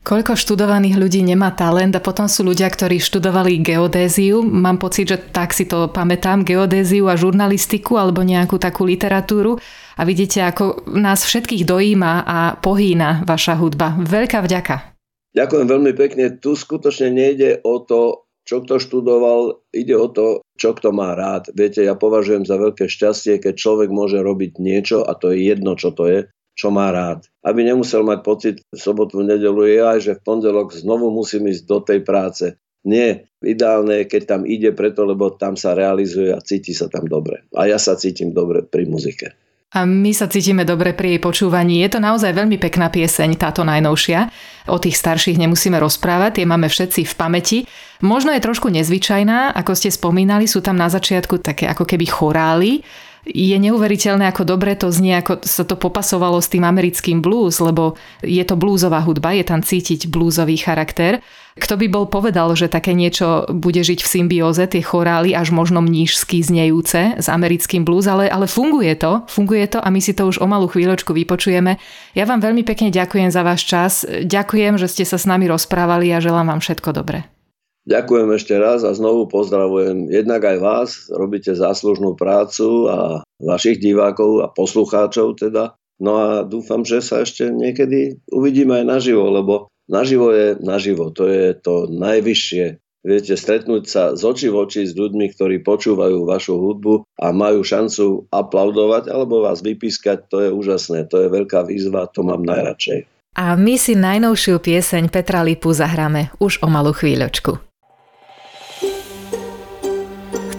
Koľko 0.00 0.32
študovaných 0.32 0.96
ľudí 0.96 1.20
nemá 1.20 1.52
talent 1.52 1.92
a 1.92 2.00
potom 2.00 2.24
sú 2.24 2.40
ľudia, 2.40 2.72
ktorí 2.72 2.96
študovali 3.04 3.60
geodéziu. 3.60 4.40
Mám 4.40 4.80
pocit, 4.80 5.12
že 5.12 5.20
tak 5.20 5.52
si 5.52 5.68
to 5.68 5.92
pamätám, 5.92 6.40
geodéziu 6.40 7.04
a 7.12 7.20
žurnalistiku 7.20 8.00
alebo 8.00 8.24
nejakú 8.24 8.56
takú 8.56 8.88
literatúru. 8.88 9.60
A 10.00 10.02
vidíte, 10.08 10.40
ako 10.40 10.88
nás 10.96 11.20
všetkých 11.20 11.68
dojíma 11.68 12.24
a 12.24 12.38
pohýna 12.56 13.28
vaša 13.28 13.60
hudba. 13.60 14.00
Veľká 14.00 14.40
vďaka. 14.40 14.96
Ďakujem 15.36 15.66
veľmi 15.68 15.92
pekne. 15.92 16.24
Tu 16.40 16.56
skutočne 16.56 17.12
nejde 17.12 17.60
o 17.60 17.84
to, 17.84 18.24
čo 18.50 18.66
kto 18.66 18.82
študoval, 18.82 19.62
ide 19.70 19.94
o 19.94 20.10
to, 20.10 20.42
čo 20.58 20.74
kto 20.74 20.90
má 20.90 21.14
rád. 21.14 21.54
Viete, 21.54 21.86
ja 21.86 21.94
považujem 21.94 22.42
za 22.42 22.58
veľké 22.58 22.90
šťastie, 22.90 23.38
keď 23.38 23.54
človek 23.54 23.94
môže 23.94 24.18
robiť 24.18 24.58
niečo 24.58 25.06
a 25.06 25.14
to 25.14 25.30
je 25.30 25.46
jedno, 25.54 25.78
čo 25.78 25.94
to 25.94 26.10
je, 26.10 26.26
čo 26.58 26.74
má 26.74 26.90
rád. 26.90 27.30
Aby 27.46 27.70
nemusel 27.70 28.02
mať 28.02 28.18
pocit 28.26 28.56
v 28.58 28.74
sobotu, 28.74 29.22
v 29.22 29.30
nedelu, 29.30 29.62
je 29.70 29.78
aj, 29.78 29.98
že 30.02 30.12
v 30.18 30.24
pondelok 30.26 30.74
znovu 30.74 31.14
musím 31.14 31.46
ísť 31.46 31.62
do 31.62 31.78
tej 31.78 32.02
práce. 32.02 32.58
Nie, 32.82 33.30
ideálne 33.38 34.02
je, 34.02 34.10
keď 34.10 34.22
tam 34.26 34.42
ide 34.42 34.74
preto, 34.74 35.06
lebo 35.06 35.30
tam 35.30 35.54
sa 35.54 35.78
realizuje 35.78 36.34
a 36.34 36.42
cíti 36.42 36.74
sa 36.74 36.90
tam 36.90 37.06
dobre. 37.06 37.46
A 37.54 37.70
ja 37.70 37.78
sa 37.78 37.94
cítim 37.94 38.34
dobre 38.34 38.66
pri 38.66 38.82
muzike. 38.90 39.30
A 39.70 39.86
my 39.86 40.10
sa 40.10 40.26
cítime 40.26 40.66
dobre 40.66 40.90
pri 40.98 41.14
jej 41.14 41.20
počúvaní. 41.22 41.78
Je 41.86 41.94
to 41.94 42.02
naozaj 42.02 42.34
veľmi 42.34 42.58
pekná 42.58 42.90
pieseň, 42.90 43.38
táto 43.38 43.62
najnovšia. 43.62 44.26
O 44.66 44.82
tých 44.82 44.98
starších 44.98 45.38
nemusíme 45.38 45.78
rozprávať, 45.78 46.42
tie 46.42 46.46
máme 46.50 46.66
všetci 46.66 47.06
v 47.06 47.14
pamäti. 47.14 47.58
Možno 48.00 48.32
je 48.32 48.40
trošku 48.40 48.72
nezvyčajná, 48.72 49.52
ako 49.52 49.76
ste 49.76 49.92
spomínali, 49.92 50.48
sú 50.48 50.64
tam 50.64 50.80
na 50.80 50.88
začiatku 50.88 51.36
také 51.44 51.68
ako 51.68 51.84
keby 51.84 52.08
chorály. 52.08 52.80
Je 53.28 53.52
neuveriteľné, 53.60 54.32
ako 54.32 54.48
dobre 54.48 54.72
to 54.72 54.88
znie, 54.88 55.20
ako 55.20 55.44
sa 55.44 55.68
to 55.68 55.76
popasovalo 55.76 56.40
s 56.40 56.48
tým 56.48 56.64
americkým 56.64 57.20
blues, 57.20 57.60
lebo 57.60 58.00
je 58.24 58.40
to 58.48 58.56
bluesová 58.56 59.04
hudba, 59.04 59.36
je 59.36 59.44
tam 59.44 59.60
cítiť 59.60 60.08
bluesový 60.08 60.56
charakter. 60.56 61.20
Kto 61.60 61.76
by 61.76 61.86
bol 61.92 62.08
povedal, 62.08 62.48
že 62.56 62.72
také 62.72 62.96
niečo 62.96 63.44
bude 63.52 63.84
žiť 63.84 64.00
v 64.00 64.08
symbióze, 64.08 64.64
tie 64.64 64.80
chorály 64.80 65.36
až 65.36 65.52
možno 65.52 65.84
mnížsky 65.84 66.40
znejúce 66.40 67.20
s 67.20 67.26
americkým 67.28 67.84
blues, 67.84 68.08
ale, 68.08 68.32
ale 68.32 68.48
funguje 68.48 68.96
to, 68.96 69.28
funguje 69.28 69.68
to 69.68 69.76
a 69.76 69.92
my 69.92 70.00
si 70.00 70.16
to 70.16 70.24
už 70.24 70.40
o 70.40 70.48
malú 70.48 70.72
chvíľočku 70.72 71.12
vypočujeme. 71.12 71.76
Ja 72.16 72.24
vám 72.24 72.40
veľmi 72.40 72.64
pekne 72.64 72.88
ďakujem 72.88 73.28
za 73.28 73.44
váš 73.44 73.68
čas, 73.68 74.08
ďakujem, 74.08 74.80
že 74.80 74.88
ste 74.88 75.04
sa 75.04 75.20
s 75.20 75.28
nami 75.28 75.44
rozprávali 75.52 76.08
a 76.16 76.24
želám 76.24 76.56
vám 76.56 76.64
všetko 76.64 76.96
dobré. 76.96 77.39
Ďakujem 77.88 78.28
ešte 78.36 78.54
raz 78.60 78.84
a 78.84 78.92
znovu 78.92 79.24
pozdravujem 79.30 80.12
jednak 80.12 80.44
aj 80.44 80.58
vás, 80.60 80.90
robíte 81.08 81.56
záslužnú 81.56 82.12
prácu 82.12 82.88
a 82.92 82.98
vašich 83.40 83.80
divákov 83.80 84.44
a 84.44 84.52
poslucháčov 84.52 85.40
teda. 85.40 85.74
No 86.00 86.16
a 86.16 86.28
dúfam, 86.44 86.84
že 86.84 87.04
sa 87.04 87.24
ešte 87.24 87.48
niekedy 87.48 88.20
uvidíme 88.32 88.80
aj 88.80 88.86
naživo, 88.88 89.28
lebo 89.28 89.70
Naživo 89.90 90.30
je 90.30 90.54
naživo, 90.62 91.10
to 91.10 91.26
je 91.26 91.50
to 91.58 91.90
najvyššie. 91.90 92.78
Viete, 93.00 93.34
stretnúť 93.34 93.84
sa 93.90 94.02
z 94.14 94.22
očí 94.22 94.46
v 94.46 94.56
oči 94.62 94.86
s 94.86 94.94
ľuďmi, 94.94 95.34
ktorí 95.34 95.66
počúvajú 95.66 96.22
vašu 96.22 96.54
hudbu 96.54 97.02
a 97.18 97.34
majú 97.34 97.64
šancu 97.66 98.30
aplaudovať 98.30 99.10
alebo 99.10 99.42
vás 99.42 99.64
vypískať, 99.66 100.30
to 100.30 100.36
je 100.46 100.50
úžasné, 100.54 101.10
to 101.10 101.26
je 101.26 101.28
veľká 101.32 101.66
výzva, 101.66 102.06
to 102.12 102.22
mám 102.22 102.46
najradšej. 102.46 103.08
A 103.34 103.56
my 103.56 103.74
si 103.80 103.98
najnovšiu 103.98 104.62
pieseň 104.62 105.10
Petra 105.10 105.42
Lipu 105.42 105.74
zahráme 105.74 106.30
už 106.38 106.62
o 106.62 106.68
malú 106.70 106.94
chvíľočku. 106.94 107.69